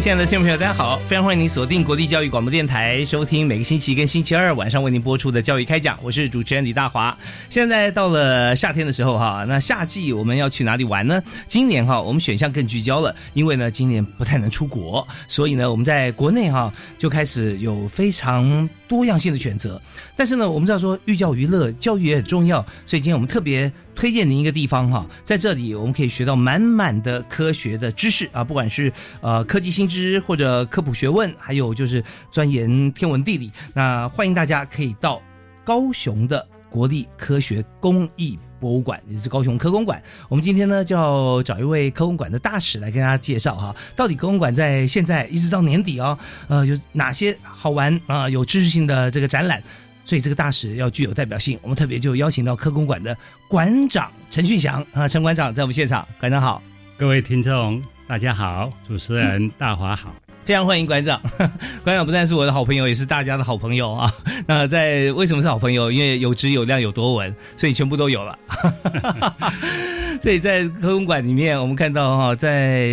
[0.00, 0.98] 位亲爱的听众朋友，大家好！
[1.06, 5.98] 非常欢迎您锁定国立教育广播电台，收听每个星期跟星期二晚上为您播出的教育开讲。
[6.02, 7.14] 我是主持人李大华。
[7.50, 11.22] 现在到了夏天的时候哈，那夏季我们要去哪里玩呢？
[11.48, 19.80] 今年哈，我们选项更聚焦了，因为呢，今年不太能出国，所以呢，我们在国内哈就开始有非常多样性的选择。
[20.16, 23.72] 但是呢，我们知道说寓教于乐，教育也很重要，所以今天我们特别。
[23.92, 33.52] 推荐您一个地方哈，在这里我们可以学到满满的科学的知识啊，不管是呃科技新知或者科普学问，还有就是钻研天文地理。
[33.74, 35.20] 那欢迎大家可以到
[35.62, 40.00] 高雄的国立科学工艺博物馆，也是高雄科工馆。
[40.28, 46.16] 我们今天呢就要找一位科工馆的大使来跟大家介绍哈，到底科工馆在现在一直到年底哦，
[46.48, 49.60] 呃有哪些好玩啊有知识性的这个展览。
[50.02, 56.60] 所以这个大使要具有代表性，我们特别就邀请到科工馆的馆长陈俊祥啊，陈馆长在我们现场，馆长好，
[56.98, 60.12] 各位听众大家好，主持人大华好。
[60.50, 61.22] 非常欢迎馆长，
[61.84, 64.12] 馆长不但是我的好朋友，也是大家的好朋友啊。
[64.48, 65.92] 那在为什么是好朋友？
[65.92, 68.36] 因为有质有量有多文，所以全部都有了。
[70.20, 72.88] 所以在科工馆里面，我们看到哈，在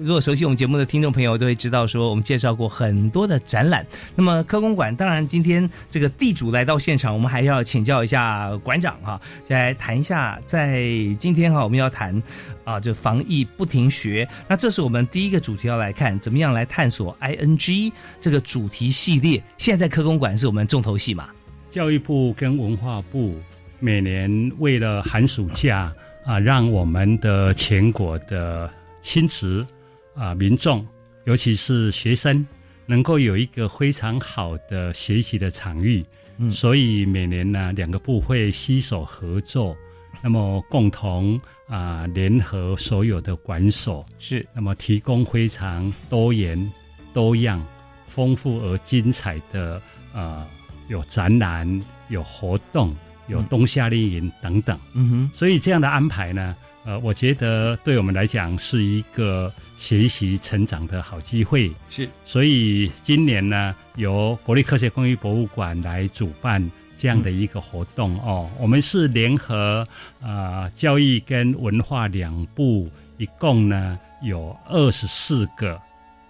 [0.00, 3.86] 如果熟悉我们节目的听众朋友都会知道，说我们介绍过很多的展览。
[4.16, 10.82] 那么科工馆，当然今天这个地主来到现场，我们还要请教一下馆长哈，来谈一下，在
[11.20, 12.20] 今天哈，我们要谈
[12.64, 14.28] 啊，就防疫不停学。
[14.48, 19.42] 那这是我们第一个主题要来看，怎么样来探索 I N G 这个主题系列。
[19.58, 21.28] 现在科工馆是我们重头戏嘛？
[21.70, 23.36] 教育部跟文化部
[23.78, 25.94] 每年为了寒暑假。
[26.26, 28.68] 啊，让我们的全国的
[29.00, 29.64] 亲子
[30.12, 30.84] 啊民众，
[31.24, 32.44] 尤其是学生，
[32.84, 36.04] 能够有一个非常好的学习的场域。
[36.38, 39.76] 嗯，所以每年呢，两个部会携手合作，
[40.20, 46.58] 那么共同啊联合所有的管所，是那么提供非常多元、
[47.16, 47.64] 多样、
[48.06, 49.80] 丰富而精彩的
[50.12, 50.46] 呃
[50.88, 51.66] 有展览、
[52.10, 52.94] 有活动。
[53.28, 56.54] 有冬夏令营等等，嗯哼，所以这样的安排呢，
[56.84, 61.68] 呃，我觉得对我们来讲是一个学习成长的好机会。
[61.90, 66.62] 是，所以今年呢，由国立科学工艺博物馆来主办
[66.96, 68.48] 这样的一个活动哦。
[68.60, 69.84] 我们是联合
[70.22, 72.88] 啊教育跟文化两部，
[73.18, 75.76] 一共呢有二十四个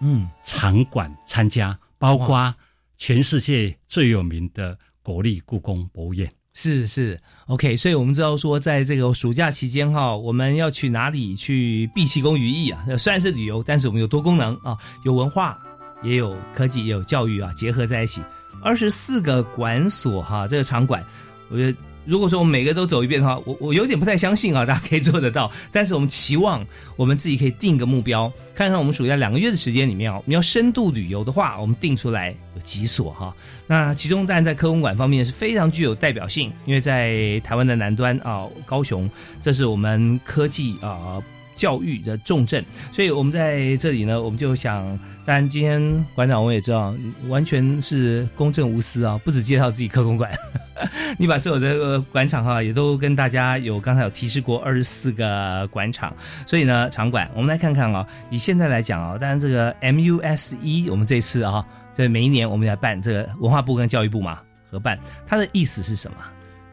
[0.01, 2.55] 嗯场馆参加，包括
[2.99, 6.31] 全世界最有名的国立故宫博物院。
[6.53, 12.83] 是是，OK，所以我们知道说，在这个暑假期间哈，我们要去哪里去毕其功于艺啊？
[12.99, 15.59] 虽然是旅游，但是我们有多功能啊，有文化，
[16.03, 18.23] 也有科技，也有教育啊，结合在一起，
[18.63, 21.05] 二十四个馆所哈，这个场馆，
[21.51, 21.79] 我觉得。
[22.07, 25.51] 如果说我们每个都走一遍的话，我我有点不太相信啊， 大家可以做得到。
[25.73, 26.65] 但是我们期望
[26.97, 33.35] 我们自己可以定个目标，看看我们暑假两个月的时间里面啊，我们要深度旅游的话，我们定出来有几所哈。
[33.67, 39.11] 那其中当然在科工馆方面是非常具有代表性，因为在台湾的南端啊，高雄，
[39.43, 41.21] 这是我们科技啊。
[41.57, 44.85] 教育的重镇，所以我们在这里呢，我们就想，
[45.25, 46.95] 当然今天馆长我也知道，
[47.29, 50.31] 完全是公正无私啊，不止介绍自己科工馆，
[51.19, 56.15] 你把所有的馆场哈，也都跟大家有刚才有提示过二十四个馆场，
[56.47, 61.65] 所以呢，场馆我们来看看啊，以现在来讲啊，当然这个 MUSE，我们这次啊，
[61.97, 66.17] 对每一年我们来办这个文化部跟教育部嘛合办，它的意思是什么？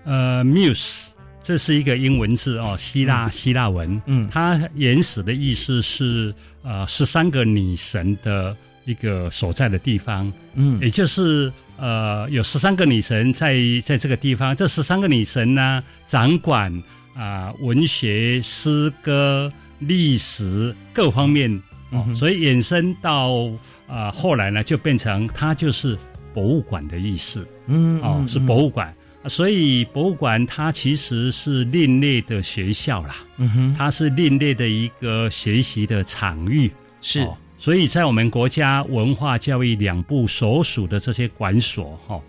[0.04, 1.13] 呃，Muse。
[1.44, 4.02] 这是一个英文字哦，希腊希腊文。
[4.06, 8.56] 嗯，它原始的意思是呃十三个女神的
[8.86, 10.32] 一个所在的地方。
[10.56, 14.56] 嗯，也就是呃有十三个女神在在这个地方。
[14.56, 16.72] 这十三个女神呢，掌管
[17.14, 21.62] 啊文学、诗歌、历史各方面，
[21.92, 23.50] 哦，所以衍生到
[23.86, 25.98] 啊后来呢，就变成它就是
[26.34, 28.96] 博物馆的意思，嗯哦，是博物馆。
[29.28, 36.72] 所以博物馆它其实是另类的学校啦，嗯哼，它是另类的一个学习的场域。
[37.02, 42.22] 是，哦所以在我们国家文化教育两部所属的这些馆所，哈、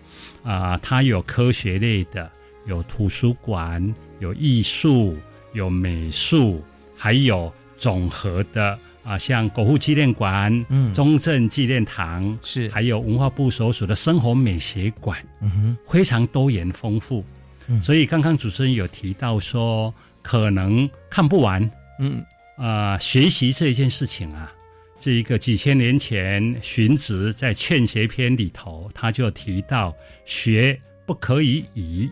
[0.43, 2.31] 啊，它有科学类的，
[2.65, 5.17] 有图书馆，有艺术，
[5.51, 6.63] 有美术，
[6.95, 15.17] 还有总和的啊，像国父纪念馆、嗯中正纪念堂，是，还有文化部所属的生活美学馆。
[15.41, 17.23] 嗯哼，非常多元丰富。
[17.67, 21.61] 嗯所以刚刚主持人有提到说，可能看不完。
[21.99, 22.23] 嗯
[22.57, 24.51] 啊，学习这一件事情啊，
[24.99, 32.09] 这一个几千年前荀子在《劝学篇》里头，他就提到学不可以已，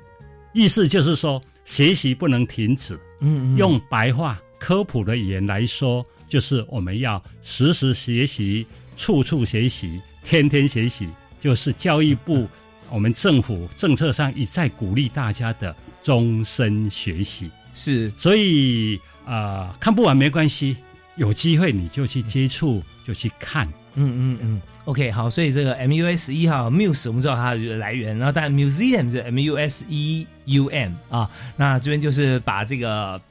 [0.54, 2.94] 意思就是说学习不能停止。
[3.20, 8.66] 嗯嗯，用白话科普的语言来说，就是我们要时时学习，
[8.98, 11.08] 处处学习，天天学习，
[11.40, 12.48] 就是教育部
[12.90, 17.52] 我们政府政策上一再鼓励大家的终身学习。
[17.76, 20.76] 是，所以啊、呃看不完没关系，
[21.18, 23.68] 有机会你就去接触，就去看。
[23.94, 30.94] 嗯嗯嗯，OK，好，所以这个 M U S E 哈 Muse 我们知道它的来源，然后但 Museum 是 M U S E U M
[31.12, 33.22] 啊，那这边就是把这个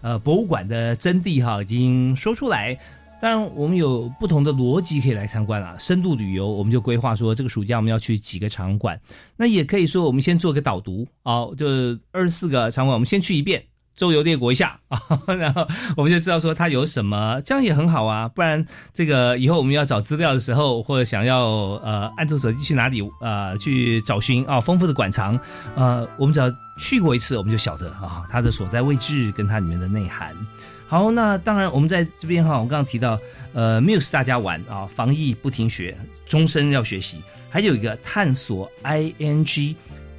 [0.00, 2.78] 呃博物馆的真谛哈已经说出来。
[3.18, 5.74] 当然，我们有不同的逻辑可以来参观啊。
[5.78, 9.00] 深度旅游，我们就规划说，这个暑假我们要去几个场馆。
[9.38, 11.66] 那也可以说，我们先做个导读啊，就
[12.12, 13.64] 二十四个场馆，我们先去一遍，
[13.96, 15.00] 周游列国一下啊，
[15.38, 15.66] 然后
[15.96, 18.28] 我们就知道说它有什么，这样也很好啊。
[18.28, 21.46] 不然这个以后我们要找资料的时候，或者想要
[21.82, 25.40] 呃按住手机去哪里呃去找寻啊丰富的馆藏，
[25.74, 30.36] 呃，我们只要去过一次，我们就晓得啊它的所在位置跟它里面的内涵。
[30.88, 33.18] 好，那当然我们在这边哈，我刚刚提到
[33.54, 35.96] 呃 Muse 大家玩啊，防疫不停学，
[36.26, 39.74] 终身要学习，还有一个探索 ing，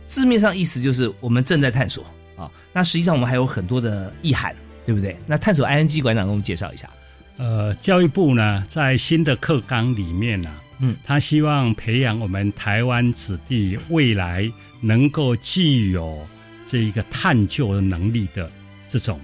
[0.06, 2.04] 字面上意思就是我们正在探索。
[2.38, 4.56] 啊，那实际上我们还有很多的意涵，
[4.86, 5.18] 对不对？
[5.26, 6.90] 那探索 ING 馆长给我们介绍一下。
[7.38, 10.50] 呃，教育部呢，在新的课纲里面呢、
[10.80, 14.50] 嗯，他希望培养我们台湾子弟未来
[14.82, 16.26] 能够具有
[16.66, 18.50] 这一个探究的能力的
[18.88, 19.20] 这种，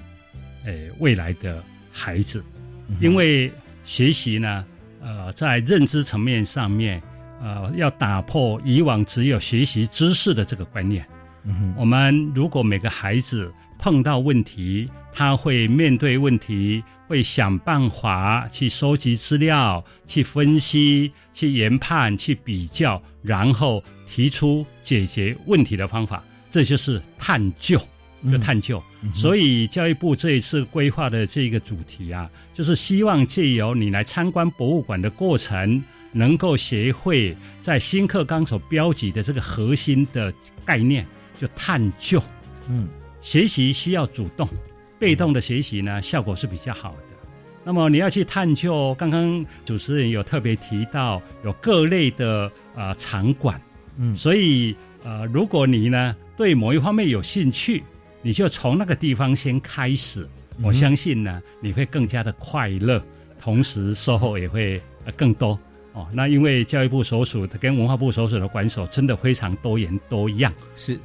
[0.63, 2.43] 呃，未来的孩子，
[2.99, 3.51] 因为
[3.83, 4.65] 学习呢，
[5.01, 7.01] 呃，在认知层面上面，
[7.41, 11.03] 呃，要打破以往只有学习知识的这个观念。
[11.45, 27.77] 嗯，我们如果每个孩子碰到问题，他会面对问题，会想办法去收集资料、去分析、去研判、去比较，然后提出解决问题的方法，这就是探究，
[28.31, 28.81] 就探究。
[29.13, 35.83] 所以教育部这一次规划的这个主题啊，就是希望借由你来参观博物馆的过程。
[36.15, 40.31] 能够学会在新课纲所标记的这个核心的
[40.63, 41.03] 概念，
[41.39, 42.21] 就探究。
[42.69, 42.87] 嗯，
[43.21, 44.47] 学习需要主动，
[44.97, 46.97] 被动的学习呢，效果是比较好的。
[47.65, 53.61] 那么你要去探究，刚刚主持人有特别提到有各类的呃场馆，
[53.97, 57.81] 嗯所以呃，如果你呢对某一方面有兴趣，
[58.21, 60.27] 你就从那个地方先开始，
[60.61, 63.01] 我相信呢你会更加的快乐，
[63.39, 65.57] 同时收获也会呃更多。
[65.93, 70.99] 哦，那因为教育部所属的跟文化部所属的馆所真的非常多元多样，是。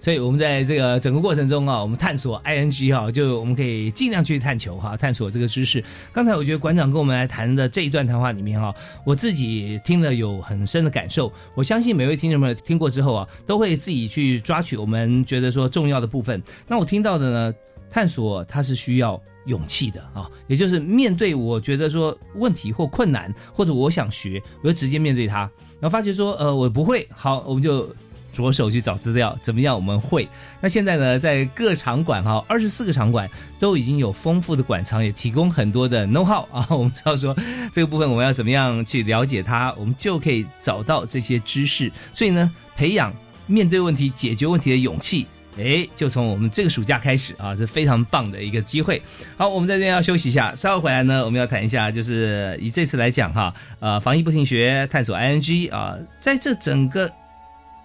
[0.00, 5.84] 所以我们在这个整个过程中啊，我们探索 ing 哈，就我们可以尽量去探求哈，探索这个知识。
[6.10, 11.30] 刚才我觉得馆长跟我们来谈的这一段谈话里面哈，我自己听了有很深的感受。
[11.54, 16.42] 我相信每位听众们听过之后啊，都会自己去抓取我们觉得说重要的部分。
[16.66, 17.54] 那我听到的呢，
[17.90, 25.40] 探索它是需要勇气的啊，也就是面对我觉得说问题或困难，或者我想学，我就直接面对它，
[25.78, 27.86] 然后发觉说呃我不会，好我们就。
[28.32, 29.74] 着手去找资料，怎么样？
[29.74, 30.28] 我们会。
[30.60, 36.66] 那现在呢，在各场馆哈，二十四个场馆都已经有丰富的馆藏，也提供很多的 know how 啊。
[36.70, 37.36] 我们知道说
[37.72, 41.90] 这个部分我们要怎么样去了解它，我们就可以找到这些知识。
[42.12, 43.12] 所以呢，培养
[43.46, 45.26] 面对问题、解决问题的勇气，
[45.58, 49.02] 哎，就从我们这个暑假开始啊，是非常棒的一个机会。
[49.36, 57.10] 好，我们在这边要休息一下，稍后回来呢，我们要谈一下，就是以这次来讲哈，呃，防疫不停学，探索 ing 啊，在这整个。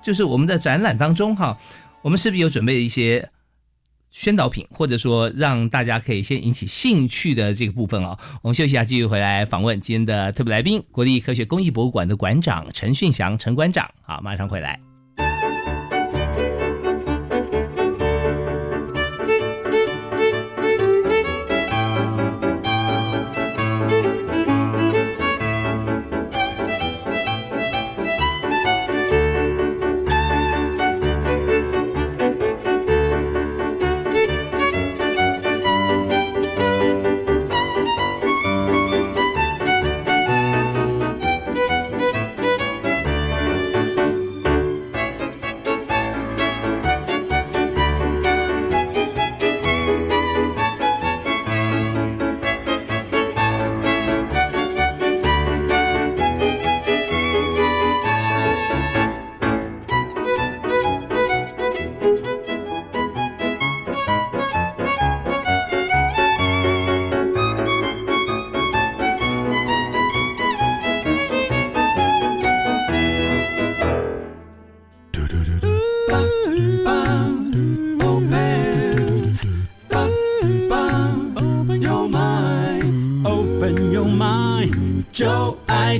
[0.05, 1.57] 就是我们的展览当中哈，
[2.03, 3.27] 我们是不是有准备一些
[4.12, 8.15] 宣导品，或者说让大家可以先引起兴趣的这个部分哦？
[8.43, 13.89] 我们休息一下，继续回来访问今天的特别来宾——国立科学公益博物馆的馆长陈训祥陈馆长。
[14.03, 14.85] 好，马上回来。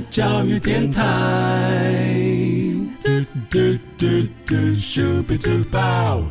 [0.10, 1.94] 教育电台。
[3.02, 3.10] 嘟
[3.50, 3.60] 嘟
[3.98, 4.08] 嘟
[4.46, 6.22] 嘟咻比嘟爆。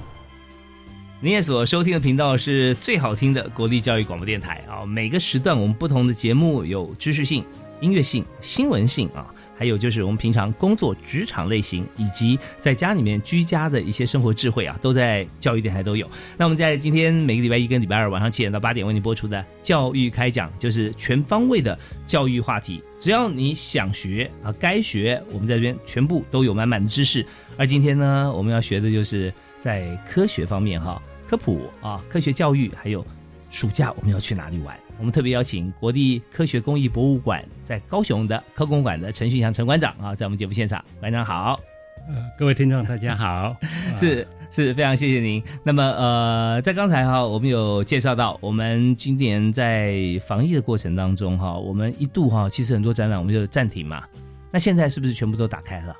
[1.20, 4.84] 您也所收听的频道是最好听的国立教育广播电台啊！
[4.84, 7.42] 每个时段我们不同的节目有知识性、
[7.80, 16.08] 音乐性、新闻性啊，还有就是我们平常工作职场类型，以及在家里面居家的一些生活智慧啊，都在教育电台都有。
[16.36, 27.24] 那我们在今天每个礼拜一跟礼拜二晚上七点到八点为您播出的教育开讲，就是全方位的教育话题，只要你想学啊，该学，我们在这边全部都有满满的知识。
[27.56, 31.00] 而今天呢，我们要学的就是在科学方面哈。
[31.26, 33.04] 科普啊，科学教育，还有
[33.50, 34.78] 暑假我们要去哪里玩？
[34.98, 41.58] 我们特别邀请国立科学工艺博物馆在高雄的科工馆的陈旭祥陈馆长啊，在我们节目现场，馆长好。
[42.06, 43.56] 呃，各位听众大家好，
[43.96, 45.42] 是是非常谢谢您。
[45.62, 54.04] 那么呃，在刚才哈，我们有介绍到，我们今年在防疫的过程当中哈，我们一度哈，其实很多展览我们就暂停嘛。
[54.52, 55.96] 那现在是不是全部都打开了？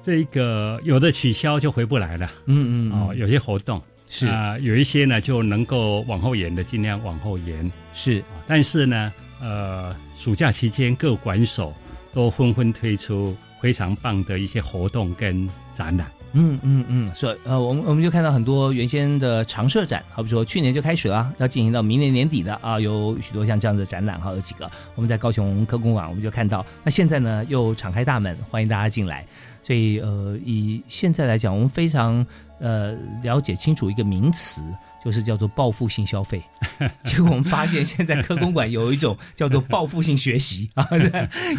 [0.00, 2.30] 这个有的取消就回不来了。
[2.46, 3.82] 嗯嗯哦，有些活动。
[4.10, 7.70] 是啊，有一些呢就能够往后延的，尽量往后延。
[7.92, 11.74] 是，但是呢，呃，暑假期间各馆所
[12.14, 16.10] 都纷纷推出非常棒的一些活动跟展览。
[16.32, 29.26] 嗯嗯嗯，所以呃，我们我们就看到很多原先的常设展，好比说去年就开始了，要进行到明年年底的啊，有许多像这样的展览哈，有几个我们在高雄科工馆我们就看到，那现在呢又敞开大门，欢迎大家进来。
[29.62, 32.26] 所以呃，以现在来讲，我们非常。
[32.58, 34.62] 呃，了解清楚一个名词，
[35.04, 36.42] 就是叫做报复性消费。
[37.04, 40.86] 结果我们发现，现在科工馆有一种叫做报复性学习 啊，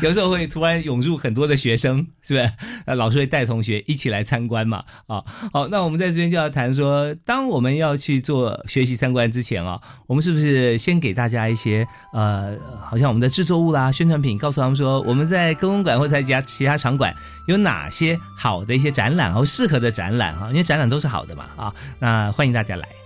[0.01, 2.51] 有时候会突然涌入很多的学生，是不是？
[2.86, 4.84] 那老师会带同学一起来参观嘛？
[5.08, 17.13] 啊，好，那我们在这边就要谈说，当我们要去做学习参观之前啊，我们是不是先给大家一些呃，好像我们的制作物啦、宣传品，告诉他们说，我们在科工馆或者在家其他场馆
[17.48, 20.48] 有哪些好的一些展览和适合的展览啊？
[20.50, 22.99] 因为展览都是好的嘛啊，那欢迎大家来。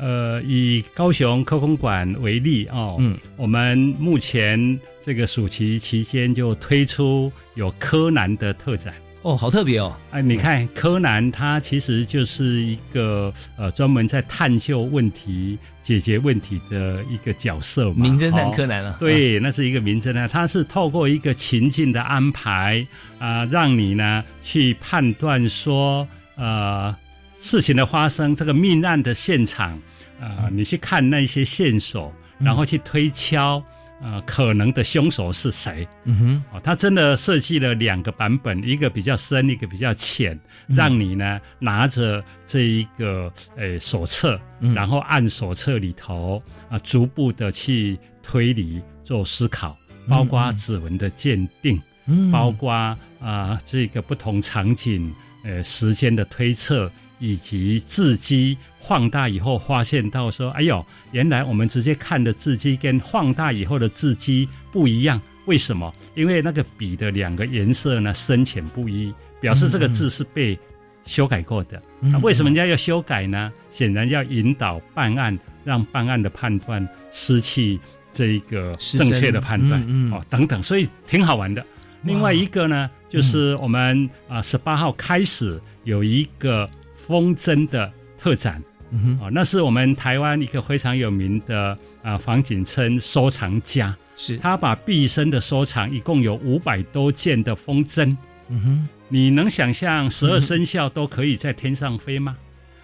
[0.00, 9.94] 呃，以高雄科工馆为例哦，嗯，我们目前这个暑期期间就推出有柯南的特展哦，好特别哦！
[10.10, 22.86] 哎，你看柯南，他其实就是一个呃专门在探究问题、解决问题的一个角色嘛，名侦探柯南啊，对，那是一个名侦探，他是透过一个情境的安排
[23.18, 26.96] 啊，让你呢去判断说呃
[27.38, 29.78] 事情的发生，这个命案的现场。
[30.20, 33.62] 啊，你去看那些线索，然后去推敲，
[34.02, 35.88] 呃，可能的凶手是谁？
[36.04, 44.40] 嗯哼，哦，他真的设计了两个版本，一个比较深，一个比较浅，让你呢拿着这一个呃手册，
[44.74, 49.76] 然后按手册里头啊，逐步的去推理做思考，
[50.08, 52.30] 包括指纹的鉴定，嗯。
[52.30, 52.72] 包括
[53.20, 56.90] 啊这个不同场景呃时间的推测。
[57.20, 65.20] 以及字迹放大以后，发现到说：“哎呦，原来我们直接看的字迹跟放大以后的字迹不一样。
[65.44, 65.94] 为什么？
[66.14, 70.58] 因为那个笔的两个颜色呢深浅不一，表示这个字是被
[71.04, 71.80] 修改过的。
[72.00, 73.52] 那为什么人家要修改呢？
[73.70, 77.78] 显然要引导办案，让办案的判断失去
[78.12, 81.62] 这一个正确的判断哦，等等，所以挺好玩的。
[82.02, 86.66] 另外一个呢，就是我们啊十八号开始有一个。
[87.10, 88.62] 风筝的特展，
[88.92, 98.16] 嗯哼哦，那是我们台湾一个非常有名的啊房景琛收藏家，是他把毕生的收藏，一共有五百多件的风筝。
[98.48, 102.36] 嗯哼，你能想象十二生肖都可以在天上飞吗？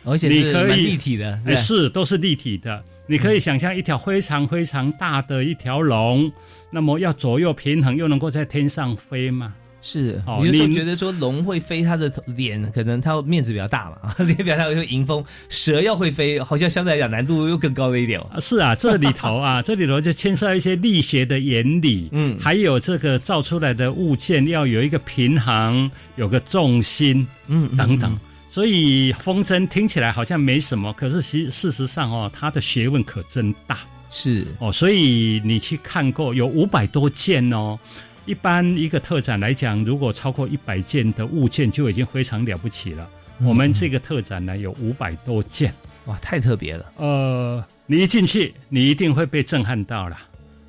[0.05, 2.83] 而且是立体的，哎，是都是立体的。
[3.09, 6.33] 你可以想象一条非常非常大的一条龙，
[6.73, 9.55] 那么要左右平衡，又能够在天上飞吗？
[9.89, 15.25] 是，你就觉得说龙会飞，它的脸可能它面子比较大嘛， 脸比较大有迎风。
[15.49, 18.41] 蛇要会飞，好像相对来讲难度又更高了一点哦。
[18.41, 28.19] 是啊，这里头啊， 这里头就牵涉一些力学的原理，嗯，还有这个造出来的物件要有一个平衡，有个重心，嗯，等等。
[28.51, 33.79] 所以风筝听起来好像没什么，可是其事实上哦，它的学问可真大。
[34.11, 37.79] 是哦，所以你去看过有五百多件哦。
[38.27, 43.09] 一般一个特展来讲，如果超过一百件的物件就已经非常了不起了。
[43.41, 45.73] 我们这个特展呢有五百多件，
[46.07, 46.93] 哇，太特别了。
[46.97, 50.19] 呃，你一进去，你一定会被震撼到了。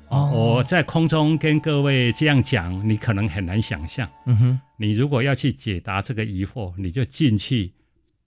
[0.08, 4.08] 哦，我在空中跟各位这样讲，你可能很难想象。
[4.26, 7.72] 嗯哼，你如果要去解答这个疑惑，你就进去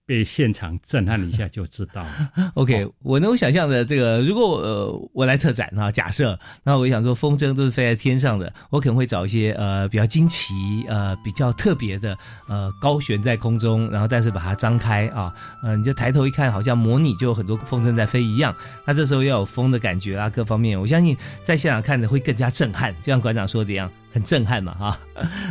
[0.05, 2.51] 被现场震撼一下就知道了。
[2.55, 10.53] OK，我能够想象的这个，如果呃我来策展哈，假设那我想说风筝都是飞在天上的，我可能会找一些呃比较惊奇
[10.87, 12.17] 呃比较特别的
[12.49, 18.53] 呃高悬在空中，然后但是把它张开啊，呃你就抬头一看，好像模拟就有很多风筝在飞一样。
[18.85, 23.89] 那这时候要有风的感觉啊，各方面，我相信在现场看的会更加震撼，就像馆长说的一样。
[24.13, 24.99] 很震撼嘛，哈，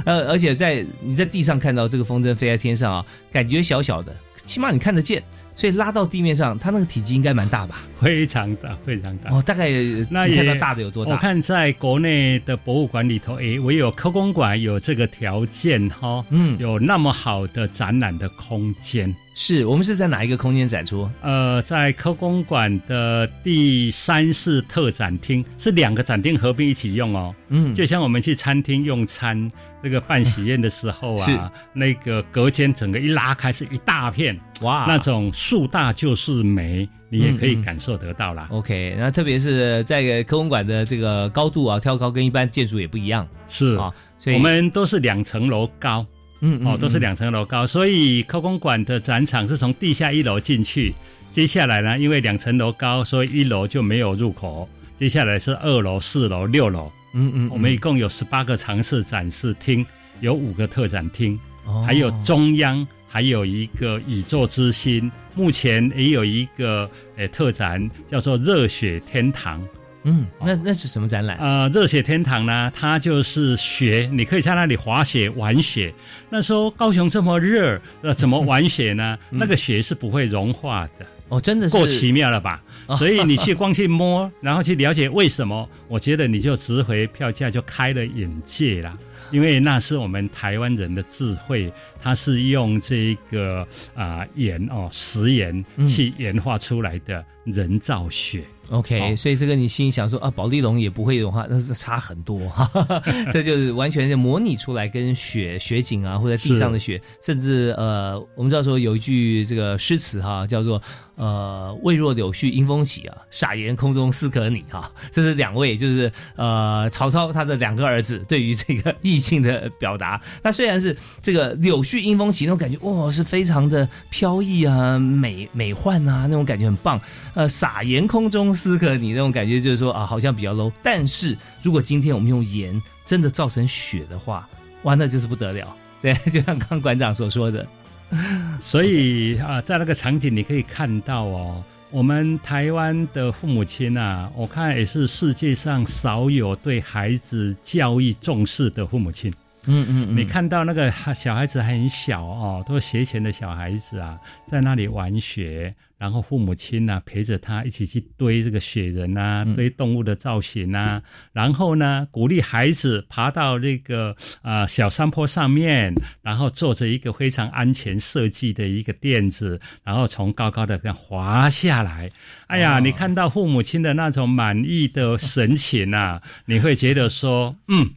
[0.05, 5.23] 呃，而且在你在地上看到这个风筝飞在天上啊，感觉小小的，起码你看得见，
[5.55, 7.83] 所以拉到地面上，它那个体积应该蛮大吧？
[8.01, 9.31] 非常大，非常大。
[9.31, 9.71] 哦，大概
[10.11, 11.13] 那也看到大的有多大？
[11.13, 19.15] 我看在国内的博物馆里头，诶，唯有科工馆有这个条件哈、嗯，有那么好的展览的空间。
[19.33, 21.09] 是我们是在哪一个空间展出？
[21.23, 29.51] 呃，在科工馆的第三室特展厅是两个展厅合并一起用哦，嗯，就像我们去餐厅用餐，
[29.83, 31.31] 那个办喜宴的时候是。
[31.33, 34.87] 啊，那个隔间整个一拉开是一大片，哇。
[34.89, 38.49] 那种树大就是美，你也可以感受得到啦。
[38.51, 43.27] OK，那特别是在科工馆的这个高度啊，挑高跟一般建筑也不一样。
[43.49, 44.37] 是，啊，所以。
[44.37, 46.07] 我们都是两层楼高。
[46.43, 47.01] 嗯哦，都是嗯。
[47.01, 50.95] 两层楼高，所以科工馆的展场是从地下一楼进去，
[51.31, 54.67] 接下来呢，因为两层楼高，所以一楼就没有入口，
[54.97, 59.85] 接下来是二楼、四楼、六楼，嗯嗯，我们一共有十八个常设展示厅，
[60.21, 69.61] 有五个特展厅，哦还有中央还有一个宇宙之心，目前也有一个呃特展叫做热血天堂。
[70.05, 71.37] 嗯，那那是什么展览？
[71.37, 75.93] 呃，热血天堂呢，它就是雪，你可以在那里滑雪、玩雪。
[76.31, 79.19] 那时候高雄这么热，呃，怎么玩雪呢？
[79.31, 82.63] 嗯那个雪是不会融化的，哦，真的是够奇妙了吧？
[82.87, 88.93] 哦所以你去光去摸， 然后去了解为什么，我觉得你就值回票价，就开了眼界啦。
[89.31, 93.65] 因为那是我们台湾人的智慧，它是用这个
[93.95, 98.43] 啊、盐哦食盐嗯去研化出来的人造雪。
[98.71, 102.69] OK，、哦所以这个你心里想说啊，保利龙也不会融化，那是差很多哈，
[103.33, 110.81] 这就是完全是模拟出来跟雪雪景啊，或者地上的雪，甚至呃，我们知道说有一句这个诗词哈，叫做
[111.21, 120.19] 呃“未若柳絮因风起啊，傻言空中思可拟”哈， 这是两位就是呃曹操他的两个儿子对于这个意境的表达。
[120.43, 126.99] 那虽然是这个柳絮因风起那种感觉，哇、是非常的飘逸啊、美 美幻啊，那种感觉很棒。
[127.35, 130.73] 呃，撒盐空中思可拟那种感觉，就是说啊，好像比较 low。
[130.83, 134.49] 但是如果今天我们用盐真的造成雪的话，
[134.85, 135.77] 哇，那就是不得了。
[136.01, 137.67] 对，就像刚馆长所说的，
[138.61, 149.33] 所以啊，在那个场景你可以看到哦，我们台湾的父母亲啊，我看也是世界上少有对孩子教育重视的父母亲。
[149.71, 161.03] 嗯嗯你看到那个小孩子还很小哦，都是学前的小孩子啊，在那里玩雪，然后父母亲呢、陪着他一起去堆这个雪人啊，嗯堆动物的造型啊，
[161.33, 172.11] 然后呢鼓励孩子爬到这个啊、呃小山坡上面，然后坐着一个非常安全设计的一个垫子，然后从高高的这样滑下来。
[172.47, 177.91] 哎呀，哦你看到父母亲的那种满意的神情啊，你会觉得说，嗯。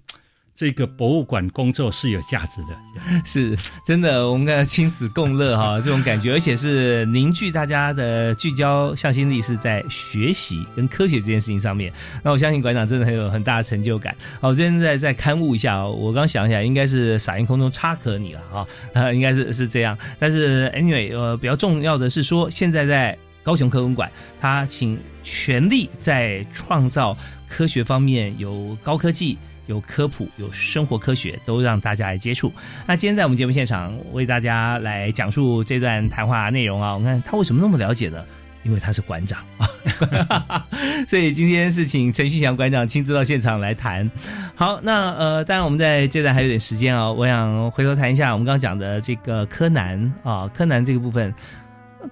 [0.56, 2.78] 这个博物馆工作是有价值的，
[3.26, 11.92] 是真的，我们看亲子共乐哈， 这种感觉，而且是凝聚大家的聚焦向心力，是在学习跟科学这件事情上面。
[12.24, 14.16] 那我相信馆长真的很有很大的成就感。
[14.39, 19.98] 好，我今天再再刊物一下哦，我刚想起来，应该是撒盐空中插可你了哈，呃， 应该是是这样。
[20.20, 27.18] 但是 anyway，呃，比较重要的是说，现在在高雄科文馆，他请全力在创造
[27.50, 29.36] 科学方面有高科技。
[29.67, 32.52] 有科普，有生活科学，都让大家来接触。
[32.86, 38.23] 那今天在我们节目现场为大家来讲述这段谈话内容啊，我们看他为什么那么了解呢？
[38.63, 40.65] 因为他是馆长啊，
[41.06, 44.10] 所以今天是请陈旭祥馆长亲自到现场来谈。
[44.56, 51.34] 好，那呃，当然我们在这段还有点时间啊，我想回头谈一下我们刚刚讲的这个柯南啊，柯南这个部分，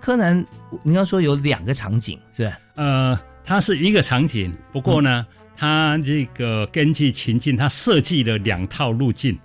[0.01, 0.45] 柯南
[0.83, 2.59] 您刚说有两个场景是吧？
[2.75, 5.25] 呃，它是一个场景，不过呢，
[5.61, 9.37] 它这个根据情境，他设计了两套路径。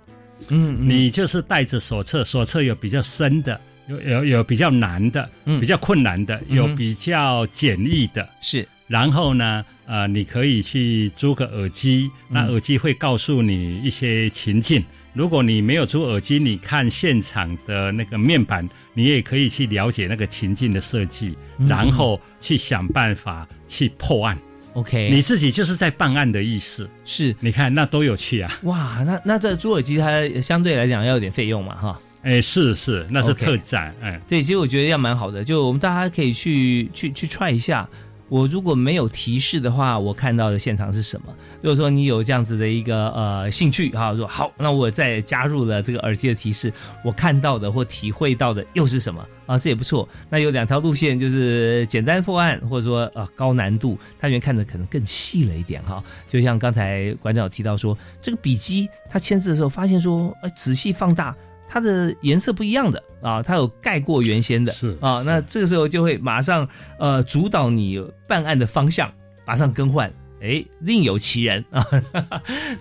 [0.47, 8.27] 嗯，嗯你就是带着手册，手册有比较深的，有有有比较难的，嗯比较困难的，嗯有比较简易的。
[8.41, 14.83] 是然后呢，呃，你可以去租个耳机，那嗯耳机会告诉你一些情境。
[15.13, 24.35] 如果你没有租耳机，你看现场的那个面板，你也可以去了解那个情境的设计，嗯然后去想办法去破案。
[24.77, 26.87] OK，你自己就是在办案的意思。
[27.03, 28.59] 是你看，那多有趣啊！
[28.61, 31.99] 哇，那那这租耳机它相对来讲要有点费用嘛哈。
[32.21, 37.89] 哎，是是，那是特展，哎，对，其实我觉得要蛮好的，就我们大家可以去去去 try 一下。
[38.29, 41.33] 我如果没有提示的话，我看到的现场是什么？
[41.61, 46.71] 如果说你有这样子的一个呃兴趣哈，说好，那我再加入了这个耳机的提示，
[47.03, 49.57] 我看到的或体会到的又是什么啊？
[49.57, 50.07] 这也不错。
[50.29, 56.03] 那有两条路线，就是简单破案，或者说呃高难度，它里面看的可能更细了一点哈。
[56.27, 61.35] 就像刚才馆长有提到说，这个笔记他签字的时候发现说，呃，仔细放大。
[61.67, 66.67] 它的颜色不一样的啊，它有盖过原先的，是啊，那这个时候就会马上
[66.99, 69.11] 呃主导你办案的方向，
[69.45, 71.85] 马上更换，哎，另有其人啊，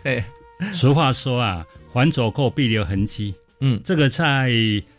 [0.02, 0.22] 对，
[0.72, 3.34] 俗话说啊，还走过必留痕迹。
[3.60, 3.80] 嗯。
[3.84, 4.50] 这个在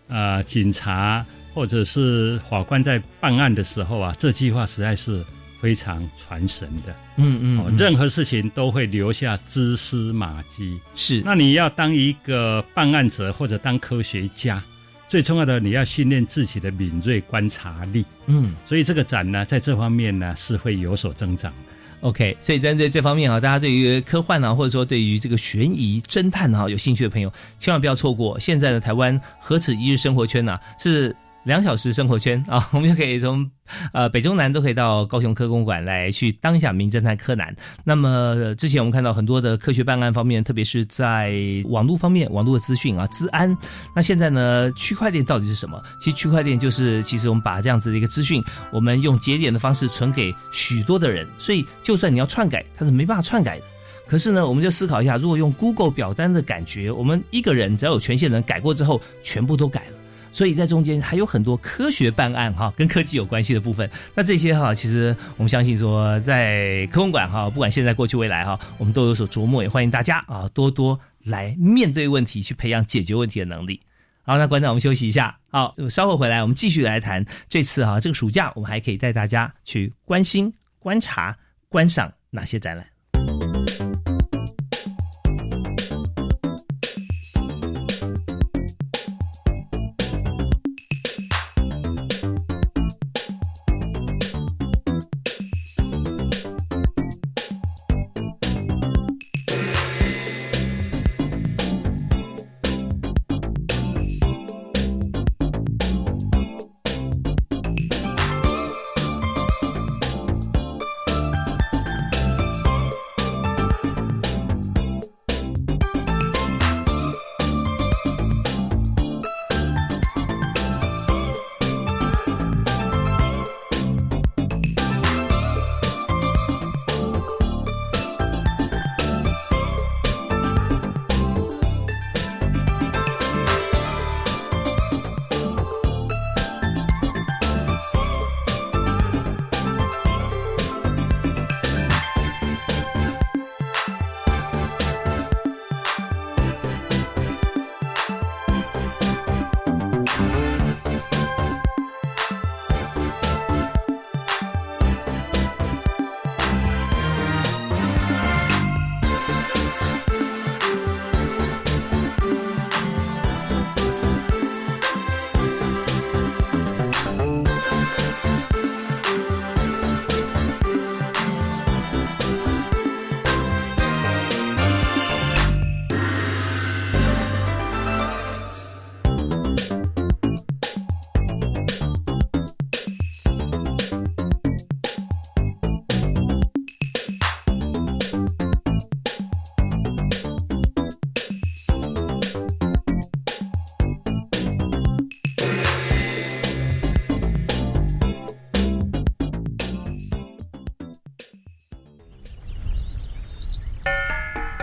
[0.08, 5.24] 呃警察或者是法官在办案的时候啊，这句话实在是
[5.60, 6.96] 非常传神的。
[7.18, 10.80] 嗯嗯哦，任何事情都会留下蛛丝马迹。
[10.96, 14.64] 是那你要当一个办案者或者当科学家，
[15.08, 18.06] 最重要的你要训练自己的敏锐观察力。
[18.28, 21.74] 嗯所以这个展呢，在这方面呢是会有所增长的。
[22.02, 28.40] OK，所以针对这方面啊，大家对于科幻啊，或者说对于这个悬疑侦探啊有兴趣的朋友，千万不要错过。
[28.40, 31.16] 现在的台湾何止一日生活圈啊、是
[31.48, 33.50] 两小时生活圈啊， 我们就可以从
[33.94, 37.56] 呃北中南都可以到高雄科工馆来去当一下名侦探柯南。
[37.86, 41.34] 那么、之前我们看到很多的科学办案方面，特别是在
[41.70, 43.58] 网络方面，网络的资讯啊，资安。
[43.96, 45.82] 那现在呢，区块链到底是什么？
[46.02, 53.64] 其实区块链就是，其实我们把这样子的一个资讯，我们用节点的方式存给许多的人，所以就算你要篡改，它是没办法篡改的。
[54.06, 59.98] 可是呢，我们就思考一下，如果用 Google 表单的感觉，我们一个人只要有权限的人改过之后，全部都改了。
[60.38, 63.90] 所以在中间还有很多科学办案哈，跟科技有关系的部分。
[64.14, 73.82] 那这些哈，其实我们相信说，在科工馆哈，不管现在、过去、未来哈，我们都有所琢磨，也欢迎大家啊多多来面对问题，去培养解决问题的能力。
[74.22, 75.36] 好，那馆长，我们休息一下。
[75.50, 81.36] 好，稍后回来，我们继续来谈这次哈这个暑假，我们还可以带大家去关心、观察、
[81.68, 82.86] 观赏哪些展览。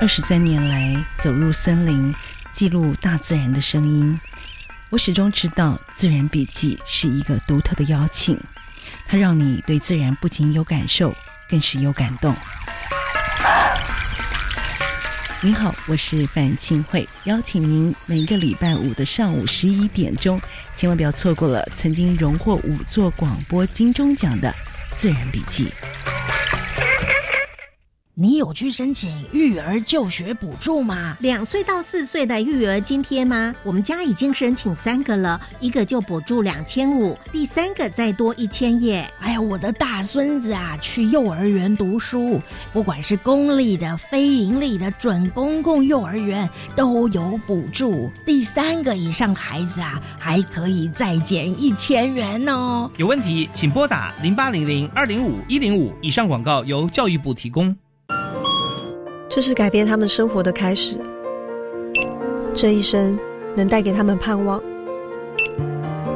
[0.05, 2.15] 二十三年来，走入森林，
[2.53, 4.21] 记录大自然的声音。
[4.91, 8.39] 我始终知道，自然笔记是一个独特的邀请，
[9.07, 11.11] 它让你对自然不仅有感受，
[11.49, 12.37] 更是有感动。
[15.41, 20.39] 您好，我是范庆慧，邀请您每个礼拜五的上午十一点钟，
[20.77, 24.51] 千万不要错过了曾经荣获五座广播金钟奖的
[24.99, 25.65] 《自然笔记》。
[28.17, 31.17] 你有去申请育儿就学补助吗？
[31.19, 33.53] 两岁到四岁的育儿津贴吗？
[33.65, 39.13] 我们家已经申请三个了，一个就补助两千五，第三个再多一千耶。
[39.19, 42.41] 哎呀，我的大孙子啊，去幼儿园读书，
[42.73, 48.09] 不管是公立的、非盈利的、准公共幼儿园都有补助。
[48.25, 52.89] 第三个以上孩子啊，还可以再减一千元哦。
[52.97, 55.93] 有问题请拨打零八零零二零五一零五。
[56.01, 57.77] 以上广告由教育部提供。
[59.35, 60.97] 这是改变他们生活的开始。
[62.55, 63.19] 这一生
[63.57, 64.63] 能带给他们盼望，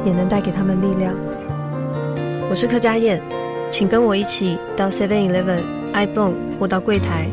[0.05, 1.13] 也能带给他们力量。
[2.49, 3.21] 我是柯佳燕，
[3.69, 5.59] 请跟我一起到 Seven Eleven、
[5.91, 7.27] iPhone 或到柜台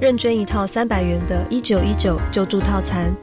[0.00, 3.14] 认捐一套三百元的“一九一九”救助套餐，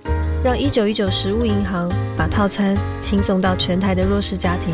[0.45, 4.73] 让一九一九食物银行把套餐轻送到全台的弱势家庭，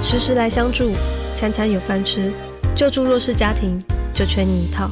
[0.00, 0.92] 时时来相助，
[1.34, 2.32] 餐餐有饭吃，
[2.76, 3.82] 救助弱势家庭
[4.14, 4.88] 就缺你一套。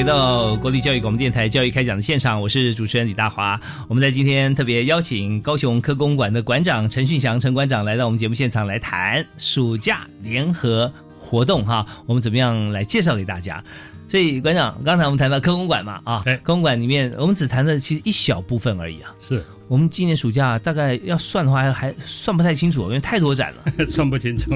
[0.00, 3.60] 回到国立教育广播电台教育开讲的现场，我是主持人李大华。
[3.86, 13.62] 我们在今天特别邀请高雄科工馆的馆长陈训祥陈馆长来到我们节目现场来谈暑假联合活动哈，我们怎么样来介绍给大家？
[14.08, 19.14] 所以馆长，刚才我们谈到科工馆嘛啊，对，科工馆里面我们只谈的其实一小部分而已啊。
[19.20, 24.50] 是我们今年暑假大概要算的话，还还算不太清楚，因为太多展了， 算不清楚。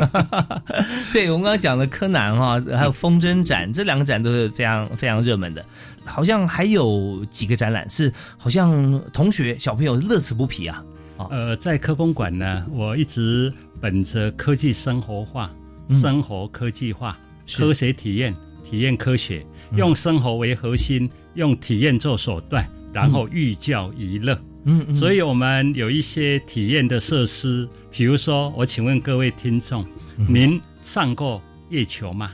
[1.12, 5.64] 对我们刚刚讲的柯南哈，还有风筝展，这两个展都是非常非常热门的。
[6.04, 10.82] 好像还有几个展览是好像同学小朋友乐此不疲啊。
[11.30, 15.48] 呃，在科工馆呢，我一直本着科技生活化、
[15.88, 17.18] 生活科技化、
[17.56, 19.44] 科学体验、体验科学，
[19.76, 24.38] 用生活为核心，用体验做手段，然后寓教于乐。
[24.64, 29.84] 嗯，所以我们有一些体验的设施，比如说，我请问各位听众，
[30.28, 32.32] 您上过月球吗？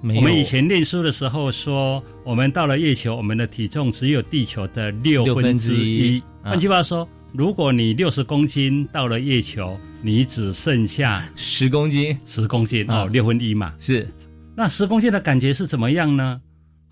[0.00, 6.22] 没我们以前念书的时候说，我们到了月球，我们的体重只有地球的六分之一。
[6.42, 13.74] 换句话说，如果你六十公斤到了月球，你只剩下十公斤，十公斤哦，六分一嘛。
[13.78, 14.08] 是，
[14.56, 16.40] 那十公斤的感觉是怎么样呢？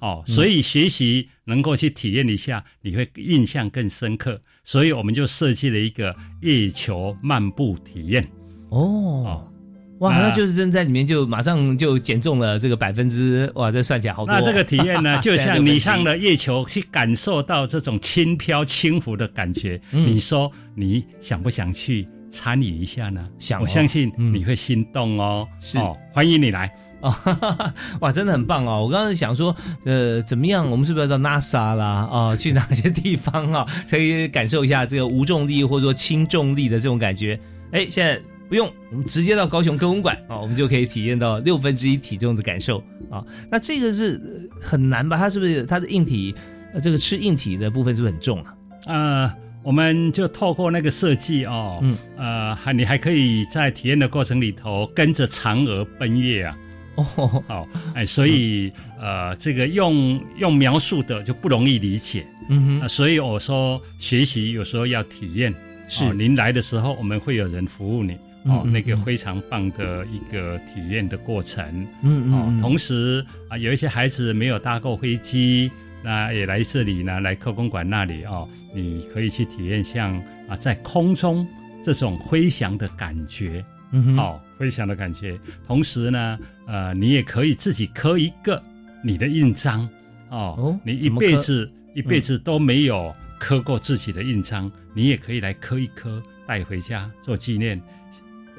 [0.00, 4.38] 哦，所以学习能够去体验一下，你会印象更深刻。
[4.62, 8.26] 所以我们就设计了一个月球漫步体验。
[8.68, 9.50] 哦，
[10.00, 14.34] 哇，那就是真在里面就马上就减重了这个百分之哇，这算起来好多。
[14.34, 19.80] 那这个体验呢， 就像你上了月球去感受到这种轻飘轻浮的感觉。
[19.90, 23.26] 你说你想不想去参与一下呢？
[23.38, 25.46] 想，我相信你会心动哦。
[25.60, 25.78] 是，
[26.12, 26.70] 欢迎你来。
[27.00, 27.14] 哦，
[28.00, 28.82] 哇，真的很棒哦！
[28.82, 29.54] 我刚刚想说，
[29.84, 30.68] 呃，怎么样？
[30.70, 32.08] 我们是不是要到 NASA 啦？
[32.10, 33.66] 啊，去哪些地方啊？
[33.90, 37.38] 可以感受一下这个无重力或者说轻重力的这种感觉？
[37.72, 43.24] 哎，现在不用，我们直接到高雄科工馆啊，我们就可以体验到六分之一体重的感受啊。
[43.50, 45.16] 那这个是很难吧？
[45.16, 46.34] 它是不是它的硬体？
[46.74, 48.54] 呃，这个吃硬体的部分是不是很重啊？
[48.86, 56.58] 呃，我们就透过那个设计哦，嗯，呃，还你还可以在体验的过程里头跟着嫦娥奔月啊。
[56.96, 65.52] 哦，好，哎，所以呃，这个用用描述的就不容易理解，嗯哼，所以我说学习有时候要体验，
[65.88, 71.64] 是您来的时候，我们会有人服务你，哦，那个非常棒的一个体验的过程，
[72.02, 75.70] 嗯嗯，同时啊，有一些孩子没有搭过飞机，
[76.02, 80.14] 那也来这里呢，来科公馆那里哦，你可以去体验像
[80.46, 81.46] 啊在空中
[81.82, 83.64] 这种飞翔的感觉。
[83.92, 85.38] 嗯好，飞翔的感觉。
[85.66, 88.60] 同时呢，呃，你也可以自己刻一个
[89.02, 89.88] 你的印章
[90.28, 90.78] 哦。
[90.84, 97.80] 你一辈子一辈子都没有刻过自己的印章，你也可以来刻一刻带回家做纪念。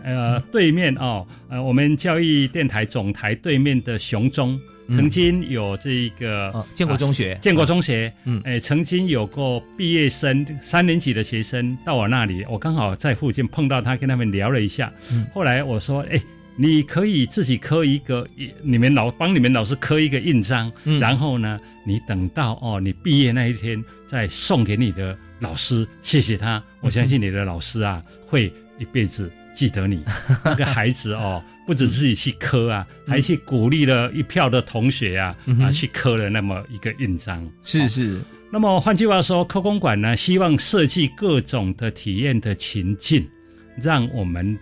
[0.06, 4.58] 呃，对面哦，呃，我们教育电台总台对面的雄中。
[4.92, 14.94] 曾经有这个建国中学，建国中学，嗯，哎，曾经有过毕业生三年级的学生到我那里，我刚好在附近碰到他，跟他们聊了一下。
[15.34, 16.22] 后来我说，哎，
[16.56, 18.28] 你可以自己刻一个，
[18.62, 26.64] 你们老帮你们老师刻一个印章，嗯然后呢，你等到哦，你毕业那一天再送给你的老师，谢谢他。
[26.82, 30.04] 我相信你的老师啊，会一辈子记得你。
[30.44, 37.50] 那个孩子哦，不止自己去刻啊，还去鼓励了一票的同学啊，嗯啊，去刻了那么一个印章。
[37.64, 43.28] 是是，那么换句话说，科公馆呢，希望设计各种的体验的情境，
[43.82, 44.58] 让我们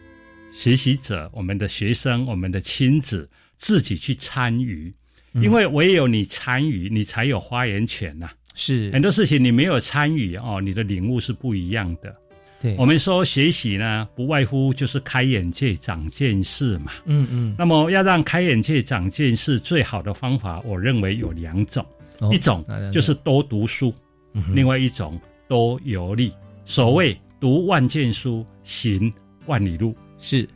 [0.54, 4.94] 学习者、我们的学生、我们的亲子自己去参与，
[5.34, 8.92] 因为唯有你参与，你才有发言权呐、是。
[8.92, 12.16] 很多事情你没有参与哦，你的领悟是不一样的。
[12.64, 16.94] 对，我们说学习呢，不外乎就是开眼界、长见识嘛。
[17.04, 21.86] 嗯嗯，那么要让开眼界、长见识，最好的方法，我认为有两种。
[22.20, 23.94] 哦一种就是多读书，
[24.32, 26.32] 嗯另外一种多游历。
[26.64, 29.14] 所谓读万卷书，行
[29.46, 29.94] 万里路。
[30.22, 30.48] 是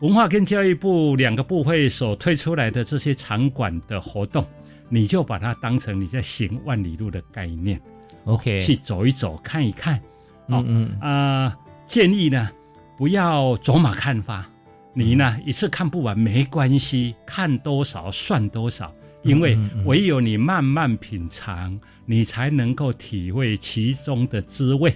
[0.00, 4.44] 文化跟教育部两个部会所推出来的这些场馆的活动，
[4.88, 7.80] 你就把它当成你在行万里路的概念
[8.24, 10.00] OK，去走一走、看一看。
[10.48, 11.00] 哦嗯嗯。
[11.00, 12.48] 啊、建议呢
[12.96, 14.46] 不要走马看花，
[14.92, 24.94] 你呢嗯一次看不完没关系，看多少算多少，因为唯有你慢慢品尝，你才能够体会其中的滋味。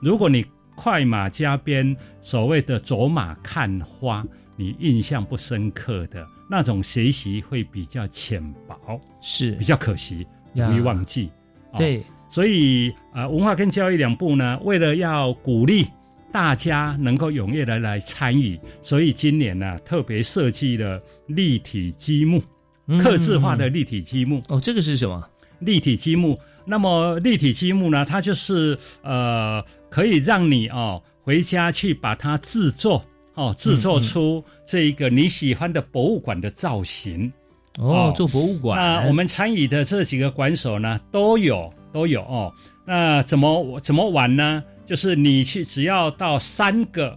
[0.00, 4.24] 如果你快马加鞭，所谓的走马看花，
[4.56, 9.52] 你印象不深刻的那种学习会比较浅薄，是。
[9.52, 11.30] 比较可惜，容易忘记。
[11.72, 15.86] 哦对，所以啊、呃文化跟教育两部呢，为了要鼓励
[16.32, 22.42] 大家能够踊跃的来参与，所以今年呢特别设计了立体积木，
[22.86, 24.42] 嗯刻字化的立体积木。
[24.48, 25.22] 哦，这个是什么？
[25.58, 37.30] 立体积木，那么立体积木呢，它就是呃可以让你哦回家去把它制作哦制作出这一个你喜欢的博物馆的造型。
[37.78, 38.78] 哦，做博物馆。
[38.78, 42.52] 那我们参与的这几个馆所呢，都有都有哦。
[42.84, 44.62] 那怎么怎么玩呢？
[44.84, 47.16] 就是你去只要到三个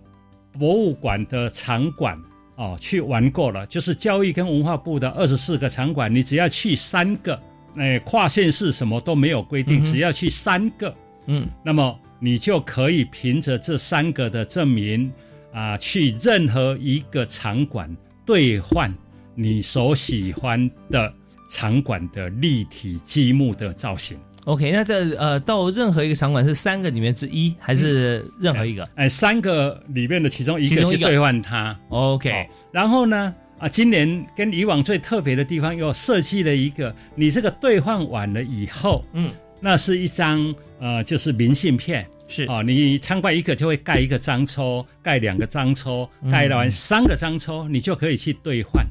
[0.57, 2.17] 博物馆的场馆
[2.55, 7.41] 哦去玩过了，就是教育跟文化部的二十四个场馆，你只要去三个，
[7.75, 10.93] 哎，跨县市什么都没有规定，嗯只要去三个，
[11.25, 15.11] 嗯那么你就可以凭着这三个的证明
[15.51, 17.93] 啊，去任何一个场馆
[18.25, 18.93] 兑换
[19.33, 21.11] 你所喜欢的
[21.49, 24.17] 场馆的立体积木的造型。
[24.45, 31.77] ，OK，那这呃，到任何一个场馆是三个里面之一，还是任何一个哎，三个里面的其中一个个去兑换它。
[31.89, 39.29] ？OK，哦然后呢，啊，今年跟以往最特别的地方，又设计了一个，你这个兑换完了以后，嗯，
[39.59, 42.05] 那是一张呃，就是明信片。
[42.27, 48.83] 是哦，你参观一个就会盖一个章抽，盖两个章抽，嗯盖完三个章抽，你就可以去兑换。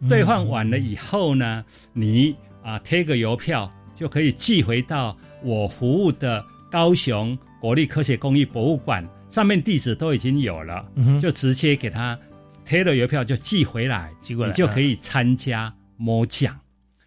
[0.00, 12.18] 嗯兑换完了以后呢，你啊贴个邮票就可以寄回到我服务的高雄国立科学工艺博物馆，上面地址都已经有了，嗯就直接给他
[12.64, 16.58] 贴了邮票就寄回来，寄过来你就可以参加摸奖。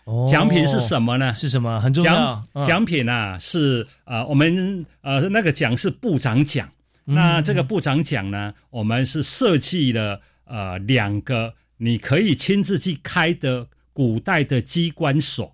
[0.03, 1.33] 哦奖品是什么呢？
[1.33, 1.79] 是什么？
[1.81, 2.85] 很重要奖。
[2.85, 6.69] 品啊是呃我们呃那个奖是部长奖。
[7.07, 15.52] 嗯那这个部长奖呢，我们是设计了呃两个你可以亲自去开的古代的机关锁，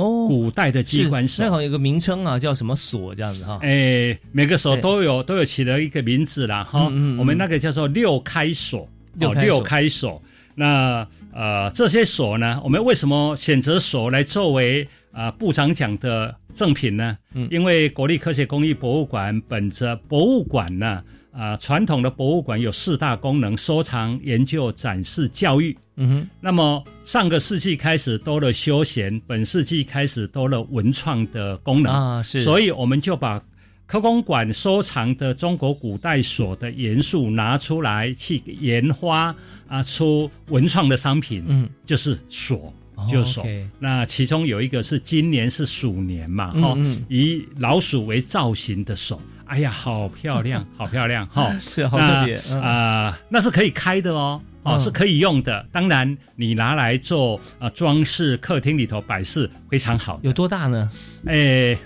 [0.00, 1.36] 哦，古代的机关锁。
[1.36, 3.58] 是那好像有个名称啊，叫什么锁这样子哈。
[3.62, 10.22] 哎，每个锁都有都有起了一个名字啦，哈、嗯嗯嗯我们那个叫做六开锁，六开锁哦、六开锁。
[10.54, 14.82] 那呃，这些锁呢，我们为什么选择锁来作为
[15.12, 17.16] 啊、呃部长奖的赠品呢？
[17.34, 21.02] 嗯因为国立科学工艺博物馆本着博物馆呢，
[21.32, 25.76] 啊、传统的博物馆有四大功能：收藏、研究、展示、教育。
[25.96, 31.92] 嗯哼，那么上个世纪开始多了休闲，本世纪开始多了文创的功能。
[31.92, 32.42] 啊是。
[32.42, 33.42] 所以我们就把
[33.86, 39.34] 科工馆收藏的中国古代锁的元素拿出来，去研发
[39.68, 42.72] 啊出文创的商品，嗯，就是锁。
[42.96, 43.46] 哦就是锁
[43.78, 47.04] 那其中有一个是今年是鼠年嘛，哈、嗯嗯。
[47.08, 49.18] 以老鼠为造型的锁，
[49.50, 51.52] 哎呀，好漂亮， 好漂亮哈！
[51.60, 55.66] 是好那特别嗯啊、那是可以开的哦，哦、嗯是可以用的。
[55.72, 60.20] 当然，你拿来做啊、装饰，客厅里头摆饰非常好。
[60.22, 60.88] 有多大呢？
[61.26, 61.76] 哎，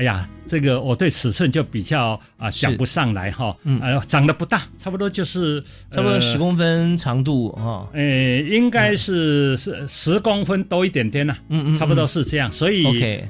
[0.00, 8.00] 哎呀，这个我对尺寸就比较啊讲不上来哈，嗯，呃，长得不大，差不多就是差不多十公分长度哈，呃，
[8.50, 12.82] 应该是是十公分多一点点呐，嗯嗯，差不多是这样，所以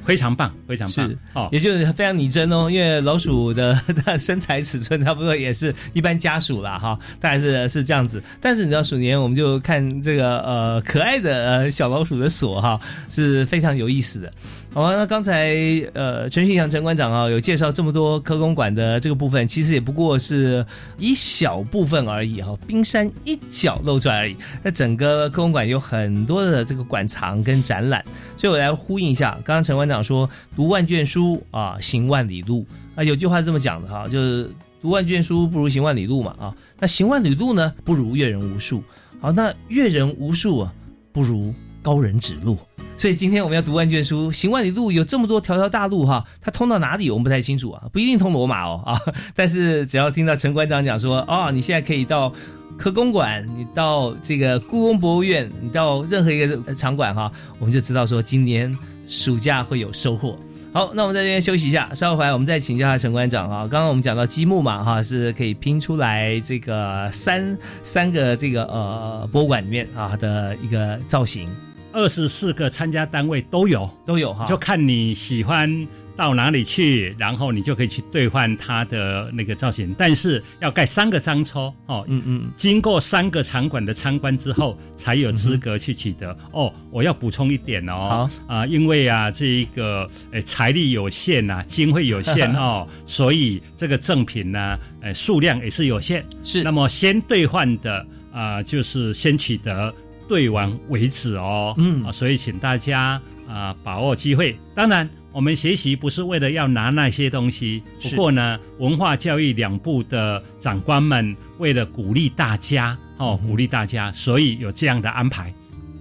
[0.05, 3.77] 非常棒，非常棒，哦，也就是非常拟真哦，因为老鼠的
[4.17, 14.33] 身材尺寸差不多也是一般家鼠啦哈，大概是是这样子，但是你知道鼠年我们就看这个呃可爱的呃小老鼠的锁哈是非常有意思的。
[14.73, 15.53] 好，那刚才
[15.95, 20.65] 呃陈训祥陈馆长啊有介绍这么多科工馆的这个部分，其实也不过是
[20.97, 24.37] 一小部分而已哈，冰山一角露出来而已。
[24.63, 28.01] 那整个科工馆有很多的这个馆藏跟展览，
[28.37, 32.65] 所以我来呼应一下，刚刚陈馆长说读万卷书啊，行万里路
[32.95, 34.49] 啊，有句话是这么讲的哈，就是
[34.81, 38.85] 读万卷书不如行万里路嘛啊，那行万里路呢不如阅人无数，
[39.21, 40.73] 好，那阅人无数啊
[41.11, 41.53] 不如
[41.83, 42.59] 高人指路。
[42.97, 49.01] 所以今天我们要读万卷书，行万里路，有这么多条条大路哈，它通到哪里我们不太清楚啊，不一定通罗马哦 啊。
[49.35, 52.31] 但是只要听到陈馆长讲说，哦，你现在可以到
[52.77, 58.77] 科公馆，你到这个故宫博物院，你到任何一个场馆哈，我们就知道说今年
[59.09, 60.39] 暑假会有收获。
[60.75, 63.61] 好，那我们在这边休息一下，稍后回来我们再请教一下陈馆长啊。
[63.63, 71.49] 刚刚我们讲到积木嘛哈，是可以拼出来这个三三个这个呃博物馆里面啊的一个造型。
[71.93, 75.87] 二十四个参加单位都有，都有哈，就看你喜欢
[76.17, 79.95] 到哪里去，然后你就可以去兑换它的那个造型。
[79.97, 86.37] 但是要盖三个章抽哦，嗯嗯，经过三个场馆的参观之后，才有资格去取得。
[86.53, 96.23] 哦，我要补充一点哦，啊，因为啊，这一个诶财力有限呐，经费有限 哦，所以这个赠品呢，诶数量也是有限。
[96.45, 99.93] 是，那么先兑换的啊，就是先取得。
[100.31, 104.57] 对完为止哦，嗯啊，所以请大家啊把握机会。
[104.77, 115.53] 当然，我们学习不是为了要拿那些东西，不过呢，文化教育两部的长官们为了鼓励大家哦，鼓励大家，所以有这样的安排。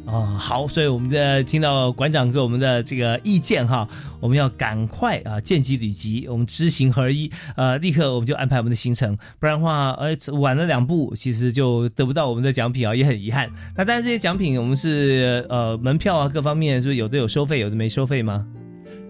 [0.05, 3.87] 哦，好，所以我们的听到馆长给我们的这个意见哈，
[4.19, 13.47] 我们要赶快啊，见机履机，我们知行合一，呃，立刻我们就安排我们的行程，不然的话，呃，晚了两步，其实就得不到我们的奖品啊，也很遗憾。
[13.77, 18.47] 那但是这些奖品，我们是呃门票啊，各方面是不是有的有收费，有的没收费吗？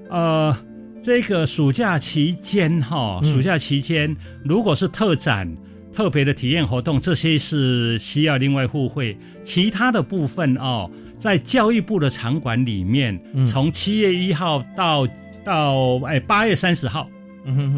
[0.09, 0.53] 呃，
[1.01, 4.13] 这个暑假期间哈，暑假期间
[4.43, 5.55] 如果是特展。
[5.91, 9.17] 特别的体验活动，这些是需要另外付费。
[9.43, 15.07] 其他的部分哦，在教育部的场馆里面，从七月一号到
[15.43, 17.09] 到哎八月三十号，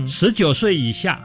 [0.06, 1.22] 十九岁以下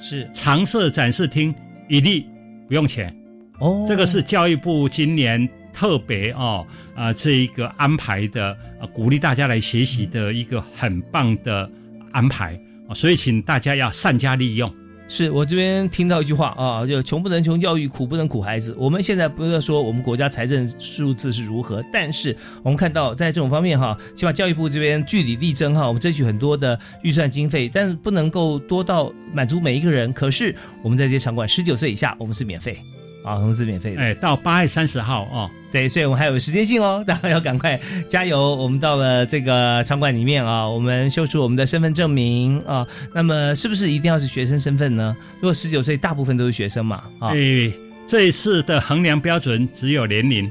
[0.00, 1.54] 是常设展示厅
[1.88, 2.26] 一例
[2.68, 3.14] 不用钱
[3.58, 3.84] 哦。
[3.86, 6.64] 这个是教育部今年特别哦
[6.94, 8.56] 啊这一个安排的，
[8.94, 11.68] 鼓励大家来学习的一个很棒的
[12.12, 12.58] 安排
[12.88, 14.72] 啊，所以请大家要善加利用。
[15.10, 18.72] 是我这边听到一句话啊，就穷不能穷教育，苦不能苦孩子。
[18.78, 30.12] 我们现在不要说我们国家财政数字是如何，但是我们看到在这种方面哈，起码教育部这边据理力争哈，我们争取很多的预算经费，但是不能够多到满足每一个人。
[30.12, 32.78] 可是我们在这些场馆，十九岁以下我们是免费。
[33.24, 38.54] 啊，我们是免费的，哎，到八月三十号哦，对，所以我们还有时间性哦， 大家要赶快加油。
[38.56, 45.16] 我们到了这个场馆里面啊，我们秀出我们的身份证明啊，那么是不是一定要是学生身份呢？
[45.40, 47.72] 如果十九岁，大部分都是学生嘛，啊，对，
[48.06, 50.50] 这一次的衡量标准只有年龄。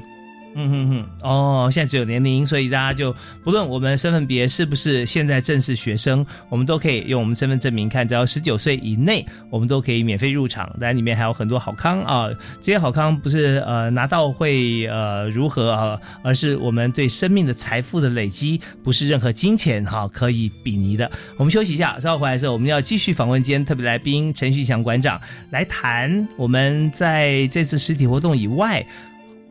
[0.54, 10.66] 嗯哼哼，哦，现在只有年龄，所以大家就不论我们身份别是不是现在正是学生，我们都可以用我们身份证明看，只要十九岁以内，我们都可以免费入场。
[10.80, 12.28] 当然里面还有很多好康啊，
[12.60, 21.08] 这些好康不是呃拿到会呃如何啊，而是我们对生命的财富的累积，不是任何金钱哈可以比拟的。
[21.36, 25.20] 我们休息一下，稍后回来的时候，我们要继续访问今天特别来宾陈旭祥馆长
[25.50, 28.84] 来谈我们在这次实体活动以外。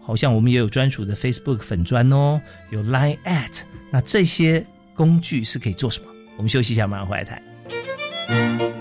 [0.10, 2.42] 好像我们也有专属的 Facebook 粉砖哦，
[2.72, 6.08] 有 Line at，那这些工具是可以做什么？
[6.36, 8.79] 我们休息一下，马上回来谈。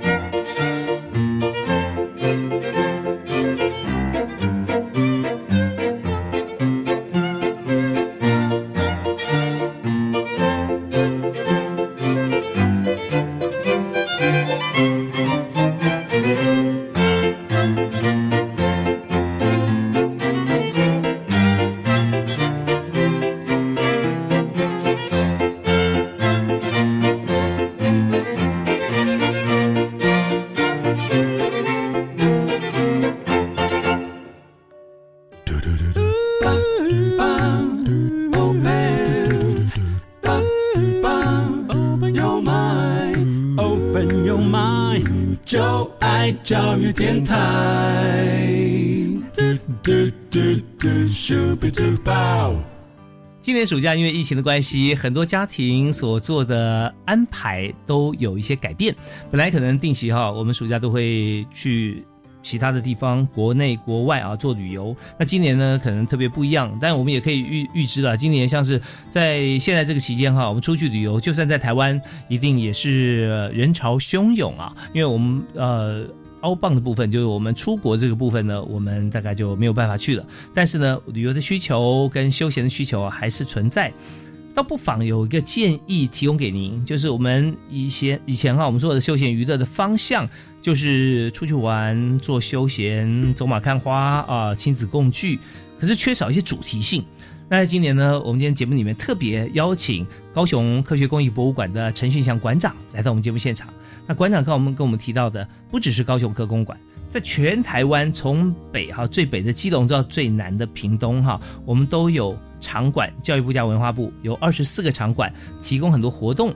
[53.58, 58.94] 今年暑假因为疫情的关系，很多家庭所做的安排都有一些改变。
[59.32, 62.04] 本来可能定期哈，我们暑假都会去
[62.40, 64.94] 其他的地方，国内国外啊做旅游。
[65.18, 68.80] 那今年呢，可能特别不一样，但我们也可以预预知了，今年像是
[69.10, 76.06] 在现在这个期间哈，我们出去旅游，就算在台湾，一定也是人潮汹涌啊，因为我们呃。
[76.42, 80.24] 凹棒的部分就是我们出国这个部分呢，我们大概就没有办法去了。
[80.54, 83.92] 但是呢，旅游的需求跟休闲的需求还是存在。
[84.54, 90.28] 倒不妨有一个建议提供给您，就是我们一些以前哈，我们做的休闲娱乐的方向
[90.60, 95.38] 就是出去玩、做休闲、走马看花啊、亲子共聚，
[95.78, 97.04] 可是缺少一些主题性。
[97.48, 103.68] 那在今年呢，我们今天节目里面特别邀请高雄科学工艺博物馆的陈训祥馆长来到我们节目现场。
[104.08, 106.78] 那馆长跟我们跟我们提到的，不只是高雄科工馆，
[107.10, 115.30] 在全台湾从北哈最北的基隆到最南的屏东哈，我们都有场馆，教育部加文化部有二十四个场馆，
[115.62, 116.54] 提供很多活动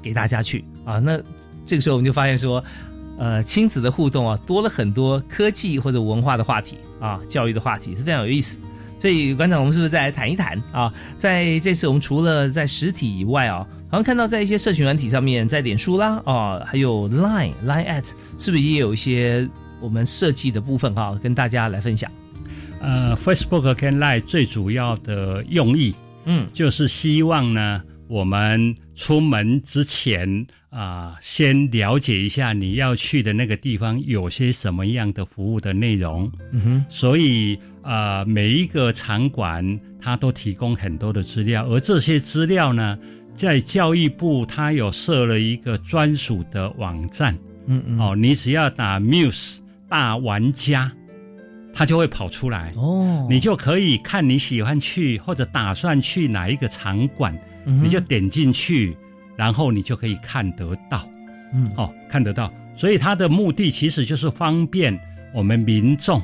[0.00, 1.00] 给大家去啊。
[1.00, 1.20] 那
[1.66, 2.62] 这个时候我们就发现说，
[3.18, 8.56] 呃，亲子的互动啊，多了很多科技或者文化的话题啊，教育的话题是非常有意思。
[9.00, 10.94] 所以馆长，我们是不是再来谈一谈啊？
[11.18, 13.66] 在这次我们除了在实体以外啊。
[13.90, 18.04] 好像看到在一些社群软体上面，在脸书啦，哦，还有 Line Line at，
[18.38, 19.48] 是不是也有一些
[19.80, 22.10] 我们设计的部分哈，跟大家来分享？
[22.80, 36.28] 呃，Facebook 跟 Line 最主要的用意，嗯，就是希望呢，我们出门之前啊，先了解一下你要去的那个地方有些什么样的服务的内容。
[36.50, 42.98] 嗯哼，所以啊，每一个场馆它都提供很多的资料，而这些资料呢。
[43.34, 49.58] 在教育部，它有设了一个专属的网站，嗯嗯，哦，你只要打 Muse
[49.88, 50.90] 大玩家，
[51.72, 52.72] 它就会跑出来。
[52.76, 58.96] 哦，你就可以看你喜欢去或者打算去哪一个场馆，你就点进去，
[59.36, 61.08] 然后你就可以看得到，
[61.52, 64.98] 嗯，哦，看得到，所以它的目的其实就是方便
[65.34, 66.22] 我们民众。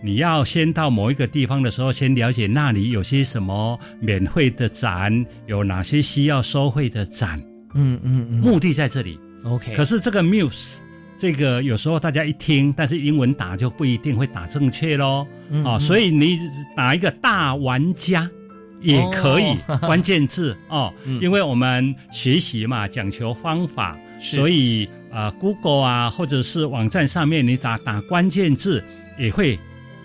[0.00, 7.42] 你要先到某一个地方的时候，先了解那里有些什么免费的展，有哪些需要收费的展。
[7.74, 9.18] 嗯嗯嗯，目的在这里。
[9.44, 9.74] OK。
[9.74, 10.76] 可是这个 Muse，
[11.18, 15.26] 这个有时候大家一听，但是英文打就不一定会打正确喽。
[15.64, 16.38] 啊，所以你
[16.76, 18.30] 打一个大玩家
[18.80, 28.82] 也可以，关键字哦， 因为我们学习嘛讲求方法，所以啊，Google 啊或者是网站上面你打打关键字
[29.18, 29.58] 也会。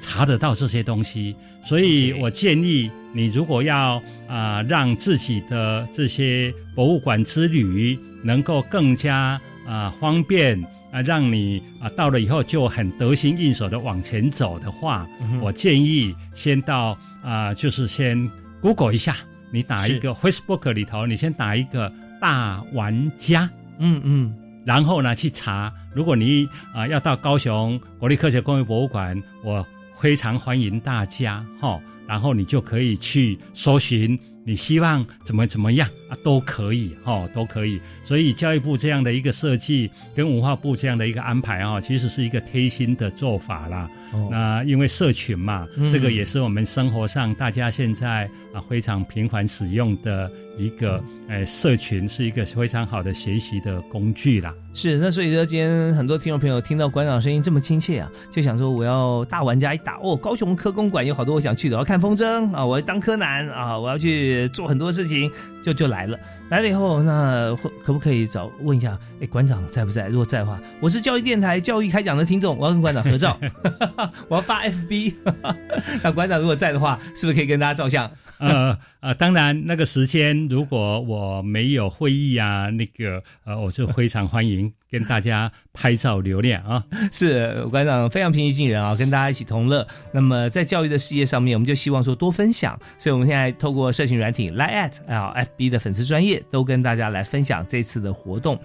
[0.05, 1.33] 查得到这些东西，
[1.65, 15.07] 所以我建议你，如果要啊让自己的这些博物馆之旅能够更加啊方便啊，让你啊到了以后就很得心应手的往前走的话，
[15.41, 18.29] 我建议先到啊，就是先
[18.61, 19.15] Google 一下，
[19.51, 21.89] 你打一个 Facebook 里头，你先打一个
[22.19, 23.49] 大玩家，
[23.79, 24.35] 嗯嗯，
[24.65, 26.45] 然后呢去查，如果你
[26.75, 29.65] 啊要到高雄国立科学工艺博物馆，我。
[30.03, 37.79] 非常欢迎大家哈，然后你就可以去搜寻你希望怎么怎么样啊，都可以哈，都可以。
[38.03, 43.89] 所以教育部这样的一个设计，跟文化部这样的一个安排啊，其实是一个贴心的做法啦。
[44.29, 50.29] 那因为社群嘛，这个也是我们生活上大家现在啊非常频繁使用的。
[50.55, 54.53] 一个诶，社群是一个非常好的学习的工具啦。
[54.75, 65.31] 是，那所以说今天很多听众朋友听到馆长声音这么亲切啊，就想说我要大玩家一打哦，高雄科工馆有好多我想去的，我要看风筝啊，我要当柯南啊，我要去做很多事情，
[65.63, 66.15] 就就来了。
[66.51, 68.95] 来了以后，那可不可以找问一下？
[69.21, 70.07] 哎，馆长在不在？
[70.07, 73.39] 如果在的话，我是教育电台教育开讲的听众，我要跟馆长合照，
[74.29, 75.15] 我要发 FB。
[76.03, 78.07] 那馆长如果在的话，是不是可以跟大家照相？
[78.43, 86.83] 呃呃，当然，那个时间如果我没有会议啊，那个呃，我就非常欢迎跟大家拍照留念啊。
[87.11, 89.87] 是馆长非常平易近人啊，跟大家一起同乐。
[90.11, 98.59] 那么在教育的事业上面，我们就希望说多分享，所以我们现在透过社群软体 Line at 啊 FB 的粉丝专业，都跟大家来分享这次的活动。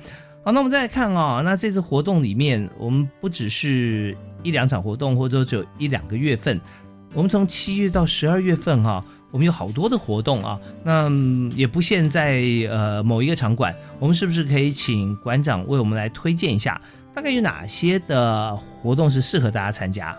[0.45, 6.61] 好，那我们再来看啊，那这次活动里面，我们不只是一两场活动，或者只有一两个月份，
[7.13, 9.05] 我们从七月到十二月份哈。
[9.31, 11.11] 我们有好多的活动啊，那
[11.55, 16.81] 也不限在呃某一个场馆，我们是不是可以请馆长为我们来推荐一下，
[17.15, 20.17] 大概有哪些的活动是适合大家参加？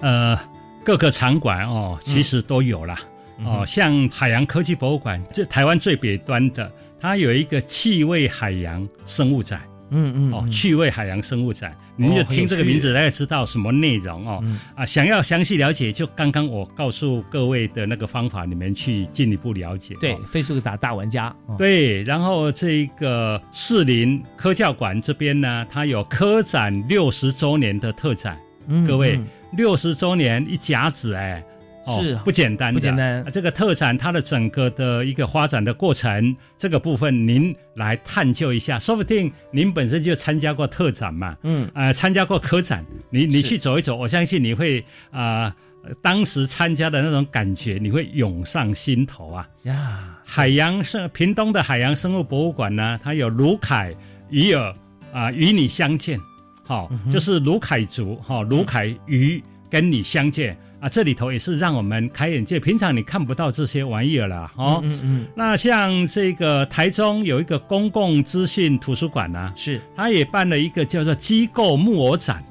[0.00, 0.38] 呃，
[0.84, 2.98] 各个场馆哦，其实都有啦。
[3.44, 9.60] 哦，像海洋科技博物馆，这台湾最北端的，它有一个气味海洋生物展，
[9.90, 14.40] 嗯嗯，哦，趣味海洋生物展，您就听这个名字大概知道什么内容哦。
[14.44, 19.94] 嗯啊，想要详细了解，就刚刚我告诉各位的那个方法，你们去进一步了解。
[20.00, 28.38] 对哦，Facebook 打大玩家，哦，对，然后这个士林科教馆这边呢，它有科展六十周年的特展，
[28.68, 31.40] 嗯各位嗯六十周年一甲子哎。
[31.40, 31.55] 哦
[31.86, 32.16] 是。
[32.24, 33.22] 不简单的，不简单。
[33.22, 44.80] 啊这个特展它的整个的一个发展的过程，这个部分您来探究一下，说不定您本身就参加过特展嘛，嗯，呃，参加过科展，你你去走一走，我相信你会
[45.10, 45.54] 啊、呃
[46.02, 49.48] 当时参加的那种感觉，你会涌上心头啊。
[49.62, 53.94] 呀，海洋生屏东的海洋生物博物馆呢，它有卢凯
[54.28, 54.74] 鱼儿
[55.12, 56.18] 啊、与你相见，
[56.64, 64.80] 好、嗯就是卢凯族哈、卢凯鱼跟你相见啊，这里头也是让我们开眼界，平常你看不到这些玩意儿了哦。
[64.82, 69.80] 嗯嗯那像这个台中有一个公共资讯图书馆呢、嗯，是。
[69.94, 72.44] 他也办了一个叫做机构木偶展，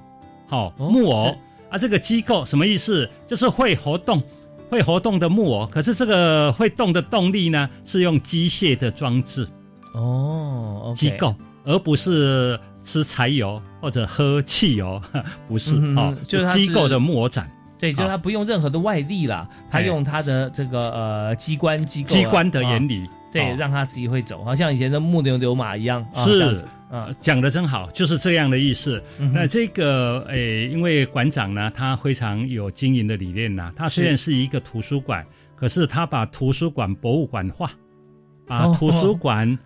[0.47, 0.89] 好、哦。
[0.89, 1.37] 木偶。
[1.69, 3.09] 啊，这个机构什么意思？
[3.27, 4.21] 就是会活动、
[4.69, 9.47] 会活动的木偶，可是这个会动的动力呢，是用机械的装置。
[9.93, 15.01] 哦机构，而不是吃柴油或者喝汽油，
[15.47, 29.01] 不是嗯哦，就是机构的木偶展，对，就是他不用任何的外力啦，它哎用他的这个呃机关机构啊机关的原理，理，对，哦让他自己会走，好像以前的木牛流马一样，啊是这样子啊，讲的真好，就是这样的意思。
[29.19, 33.73] 嗯那这个诶，因为馆长呢，他非常有经营的理念呐。
[33.75, 37.71] 他虽然是一个图书馆，可是他把图书馆博物馆化，
[38.47, 39.57] 把哦图书馆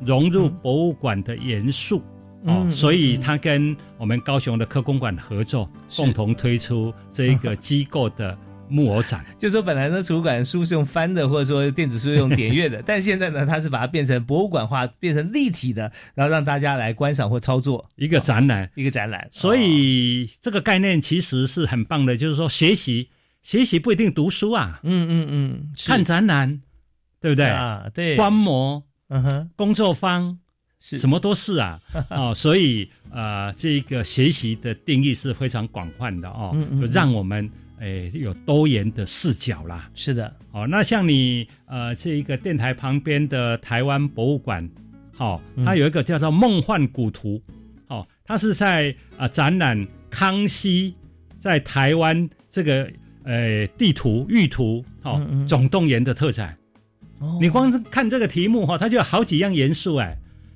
[0.00, 1.98] 融入博物馆的元素。
[1.98, 2.02] 哦，
[2.46, 8.36] 嗯所以嗯他跟我们高雄的科公馆合作，共同推出这一个机构的
[8.68, 9.24] 木偶展。
[9.38, 17.88] 就说本来呢，图书馆书是用翻的，或者说电子书用点阅的， 但现在呢，它是把它变成博物馆化，变成立体的，然后让大家来观赏或操作。
[17.96, 19.28] 一个展览，一个展览。
[19.32, 23.08] 所以这个概念其实是很棒的，就是说学习
[23.42, 26.60] 学习不一定读书啊，嗯嗯嗯，看展览，
[27.20, 27.46] 对不对？
[27.46, 30.38] 啊，对，观摩、嗯哼，工作坊，
[30.86, 31.80] 是什么都是啊。
[32.10, 39.88] 哦，所以呃，这个学习的定义是非常广泛的哦，嗯嗯就让我们诶有多元的视角啦。
[39.94, 44.68] 是的，哦，那像你呃这一个电台旁边的台湾博物馆，
[45.16, 47.40] 好、嗯它有一个叫做梦幻古图，
[47.88, 50.94] 哦，它是在啊、呃展览康熙
[51.38, 52.90] 在台湾这个
[53.24, 56.54] 呃地图玉图哦总动员的特展。
[57.20, 60.14] 哦你光是看这个题目哈、它就有好几样元素哎，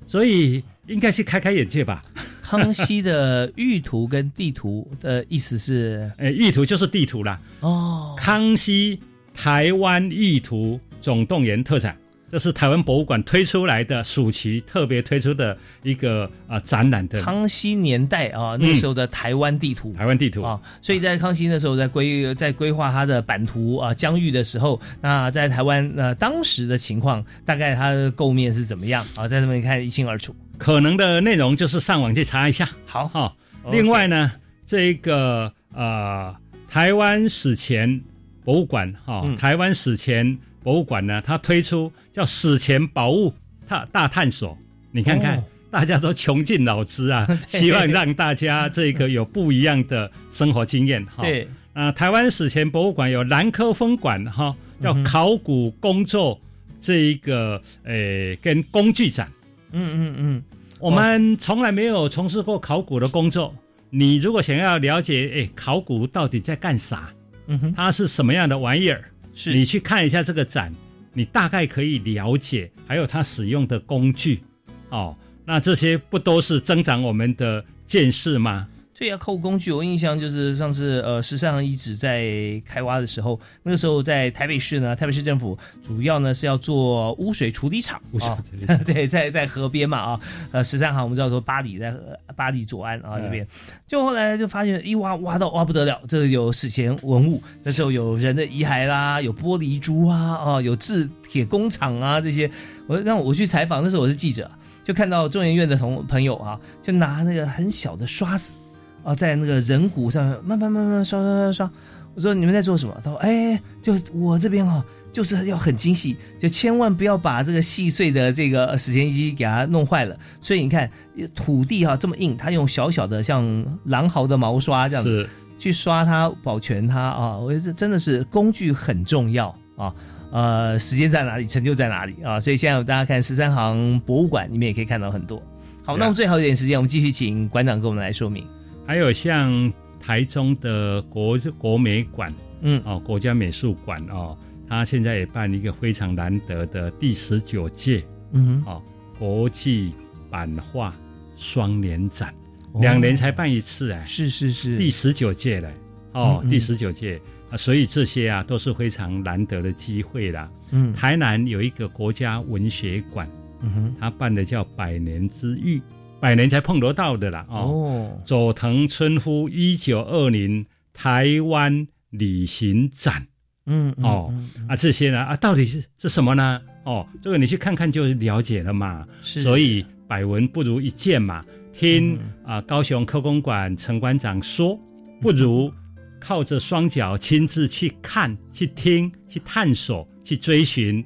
[0.09, 2.03] 所以应该是开开眼界吧。
[2.41, 6.11] 康熙的玉图跟地图的意思是？
[6.17, 8.99] 呃， 玉图就是地图啦，哦，康熙
[9.35, 11.95] 台湾玉图总动员特展，
[12.31, 19.93] 这是台湾博物馆推出来的暑期特别推出的一个啊、展览的康熙年代啊，那时候的台湾地图。
[19.93, 20.41] 台湾地图。
[20.41, 30.35] 啊，所以在康熙那时候在规在规划它的版图啊疆域的时候，那在台湾呃当时的情况，大概它的构面是怎么样啊，在这边看一清二楚。
[30.57, 32.69] 可能的内容就是上网去查一下。
[32.85, 34.31] 好，哈、OK 另外呢，
[34.65, 36.35] 这个呃
[36.67, 38.01] 台湾史前
[38.43, 43.33] 博物馆哈、嗯台湾史前博物馆呢，它推出叫史前宝物
[43.67, 44.57] 大大探索。
[44.91, 51.21] 你看看，哦大家都穷尽脑汁啊， 希望让大家这个有不一样的生活经验哈。
[51.21, 56.41] 对，啊、台湾史前博物馆有南科分馆哈，叫考古工作
[56.81, 59.31] 这一个呃跟工具展。
[59.71, 60.43] 嗯嗯嗯，
[60.79, 63.53] 我们从来没有从事过考古的工作。
[63.91, 67.13] 你如果想要了解，哎，考古到底在干啥？
[67.45, 69.03] 嗯哼，它是什么样的玩意儿？
[69.41, 70.69] 是你去看一下这个展，
[71.13, 74.41] 你大概可以了解，还有它使用的工具。
[74.89, 75.15] 哦，
[75.45, 78.67] 那这些不都是增长我们的见识吗？
[78.99, 87.97] 对呀，考古工具，我印象就是上次呃石上遗址在开挖的时候，那个时候在台北市呢，台北市政府主要呢是要做污水处理厂。
[88.19, 88.37] 啊
[88.85, 90.19] 对，在在河边嘛啊，
[90.51, 91.99] 呃十三行我们知道说巴黎在河
[92.35, 93.47] 巴黎左岸啊这边，
[93.87, 102.51] 就后来就发现一挖挖到挖不得了，这有史前文物，那时候有人的遗骸啦，有玻璃珠啊，啊有制铁工厂啊这些，
[102.85, 104.51] 我让我去采访，那时候我是记者，
[104.83, 108.55] 就看到中研院的同朋友啊，就拿那个很小的刷子。
[109.03, 111.71] 啊，在那个人骨上慢慢慢慢刷刷刷刷。
[112.15, 112.93] 我说你们在做什么？
[113.03, 120.17] 他说：哎，就我这边哈、就是要很精细，就千万不要把这个细碎的这个史前机给它弄坏了。
[120.41, 120.89] 所以你看
[121.33, 127.37] 土地哈、这么硬，他用小小的像狼毫的毛刷这样子去刷它，保全它啊。
[127.37, 129.93] 我觉得这真的是工具很重要啊。
[130.31, 132.39] 呃，时间在哪里，成就在哪里啊？
[132.39, 135.41] 所以现在大家看十三行博物馆里面也可以看到很多。
[135.85, 138.45] 好，那我们最后一点时间，我们继续请馆长给我们来说明。
[138.89, 144.35] 还有像台中的国国美馆，嗯，哦，国家美术馆哦，
[144.67, 148.81] 它现在也办一个非常难得的第十九届，嗯哦，
[149.19, 149.93] 国际
[150.27, 150.91] 版画
[151.35, 152.33] 双年展，
[152.71, 152.81] 哦。
[152.81, 155.71] 两年才办一次哎，是是是，第十九届嘞，
[156.13, 156.49] 哦，嗯嗯。
[156.49, 157.21] 第十九届
[157.51, 160.51] 啊，所以这些啊都是非常难得的机会啦。
[160.71, 160.91] 嗯。
[160.93, 163.29] 台南有一个国家文学馆，
[163.61, 165.79] 嗯哼，它办的叫百年之遇，
[166.19, 167.45] 百年才碰得到的啦。
[167.49, 173.25] 哦，哦，佐藤春夫一九二零台湾旅行展
[173.65, 174.33] 嗯嗯哦
[174.67, 176.61] 啊，这些呢啊，到底是是什么呢？
[176.83, 179.05] 哦，这个你去看看就了解了嘛。
[179.21, 181.43] 是所以百闻不如一见嘛。
[181.71, 184.77] 听嗯啊、高雄科公馆陈馆长说，
[185.21, 185.71] 不如
[186.19, 191.05] 靠着双脚亲自去看、去听、去探索、去追寻。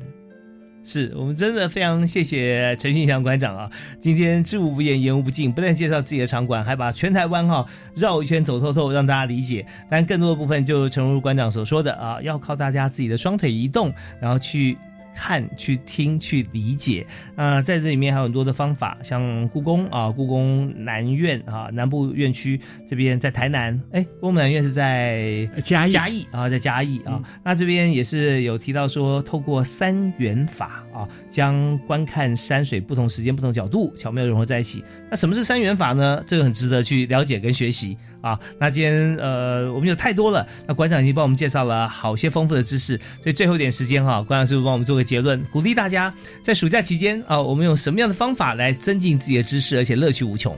[0.83, 3.71] 是我们真的非常谢谢陈信祥馆长啊！
[3.99, 7.65] 今天知无不言，言无不尽，不但介绍自己的场馆，还把全台湾哈
[7.95, 9.65] 绕一圈走透透，让大家理解。
[9.89, 14.77] 但更多的部分，就诚如馆长所说的啊，要靠大家自己的双腿移动，然后去。
[15.15, 17.05] 看、去听、去理解，
[17.35, 34.83] 呃，在这里面还有很多的方法，像故宫啊，故宫南院啊，南部院区这边在台南，哎，故宫南院是在嘉义嘉义啊，在嘉义啊，那这边也是有提到说，透过三元法啊，将观看山水不同时间、不同角度巧妙融合在一起。
[35.09, 36.23] 那什么是三元法呢？
[36.25, 38.39] 这个很值得去了解跟学习啊。
[38.59, 50.57] 那今天呃，我们有太多了，那馆长已经帮我们介绍了好些丰富的知识，所以最后一点时间哈、馆长是不是帮我们做个结论，鼓励大家在暑假期间啊，我们用什么样的方法来增进自己的知识，而且乐趣无穷？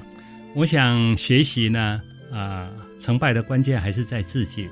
[0.54, 2.70] 我想学习呢，啊、
[3.00, 4.70] 成败的关键还是在自己，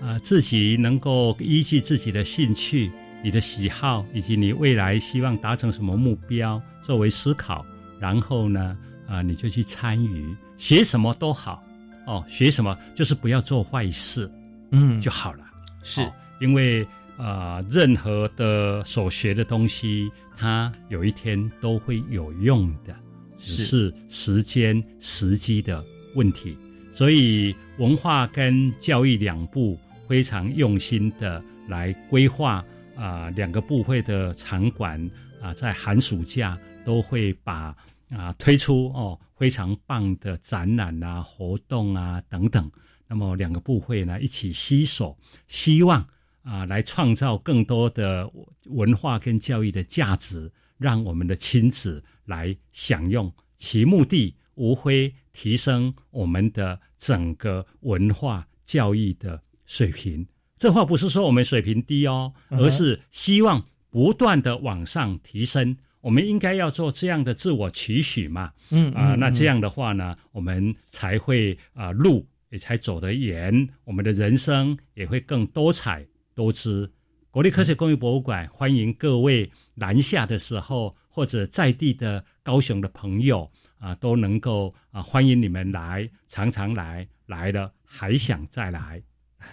[0.00, 2.90] 啊、自己能够依据自己的兴趣、
[3.22, 7.64] 你的喜好以及你未来希望达成什么目标作为思考，
[8.00, 11.62] 然后呢，啊、你就去参与，学什么都好，
[12.06, 14.30] 哦，学什么就是不要做坏事
[14.72, 15.44] 嗯，就好了。
[15.82, 16.86] 是哦因为
[17.20, 22.96] 啊、任何的所学的东西，它有一天都会有用的，
[23.36, 26.56] 只是是时间时机的问题。
[26.92, 32.64] 所以文化跟教育两部非常用心的来规划
[32.96, 35.10] 啊、两个部会的场馆
[35.42, 37.76] 啊、在寒暑假都会把
[38.08, 42.70] 啊、推出哦非常棒的展览啊、活动啊等等。
[43.06, 45.16] 那么两个部会呢一起携手，
[45.48, 46.06] 希望
[46.42, 48.30] 啊、来创造更多的
[48.64, 53.32] 文化跟教育的价值，让我们的亲子来享用。
[53.56, 60.26] 其目的无非提升我们的整个文化教育的水平。
[60.56, 65.76] 这话不是说我们水平低哦，而是希望不断的往上提升。
[66.00, 68.52] 我们应该要做这样的自我期许嘛？
[68.70, 76.06] 嗯啊、那这样样的话呢，我们才会啊、路也才走得远，我们的人生也会更多彩
[76.40, 76.90] 多知。
[77.30, 89.02] 国立科学工艺博物馆欢迎各位南下的时候，或者在地的高雄的朋友啊，都能够啊欢迎你们来，常常来，来了还想再来。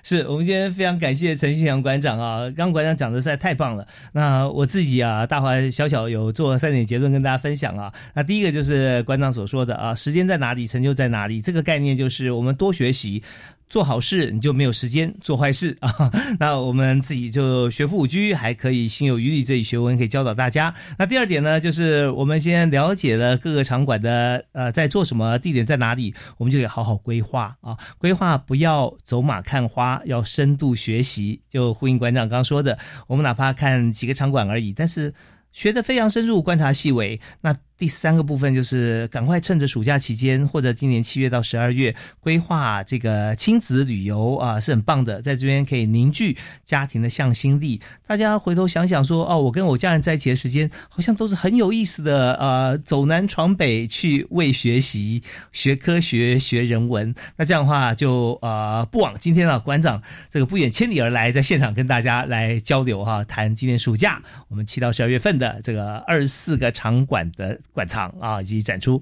[0.02, 3.86] 是我们今天非常感谢陈信阳馆长啊，刚馆长讲的实在太棒了。
[4.14, 7.94] 那我自己啊，大华小小有做三点结论跟大家分享啊。
[8.14, 13.22] 那第一个就是馆长所说的啊，时间在哪里，成就在哪里，这个概念就是我们多学习。
[13.70, 15.94] 做好事你就没有时间做坏事啊！
[16.40, 20.74] 那我们自己就学富五居，还可以心有余力，这一学问可以教导大家。
[20.98, 27.78] 那第二点呢，就是我们先了解了各个场馆的呃在做什么，地点在哪里，我们就得好好规划啊。
[27.98, 31.42] 规划不要走马看花，要深度学习。
[31.50, 35.14] 就呼应馆长刚说的，我们哪怕看几个场馆而已，但是
[35.52, 37.20] 学得非常深入，观察细微。
[37.42, 47.80] 那第三个部分就是赶快趁着暑假期间，或者今年七月到十二月规划这个亲子旅游啊，是很棒的，在这边可以凝聚家庭的向心力。
[48.08, 52.34] 大家回头想想说，哦，我跟我家人在一起的时间，好像都是很有意思的。
[52.38, 55.22] 呃，走南闯北去为学习，
[55.52, 57.14] 学科学，学人文。
[57.36, 60.02] 那这样的话就，呃不枉今天啊馆长
[60.32, 69.02] 这个不远千里而来，在现场跟大家来交流哈、谈今年暑假我们七到十二月份的这个二十四个场馆的馆藏啊以及展出。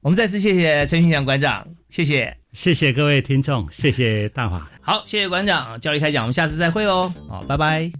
[0.00, 2.36] 我们再次谢谢陈新祥馆长，谢谢。
[2.52, 4.70] 谢谢各位听众，谢谢大华。
[4.80, 7.12] 好，谢谢馆长，教育开讲，我们下次再会哦。
[7.28, 7.90] 好，拜拜。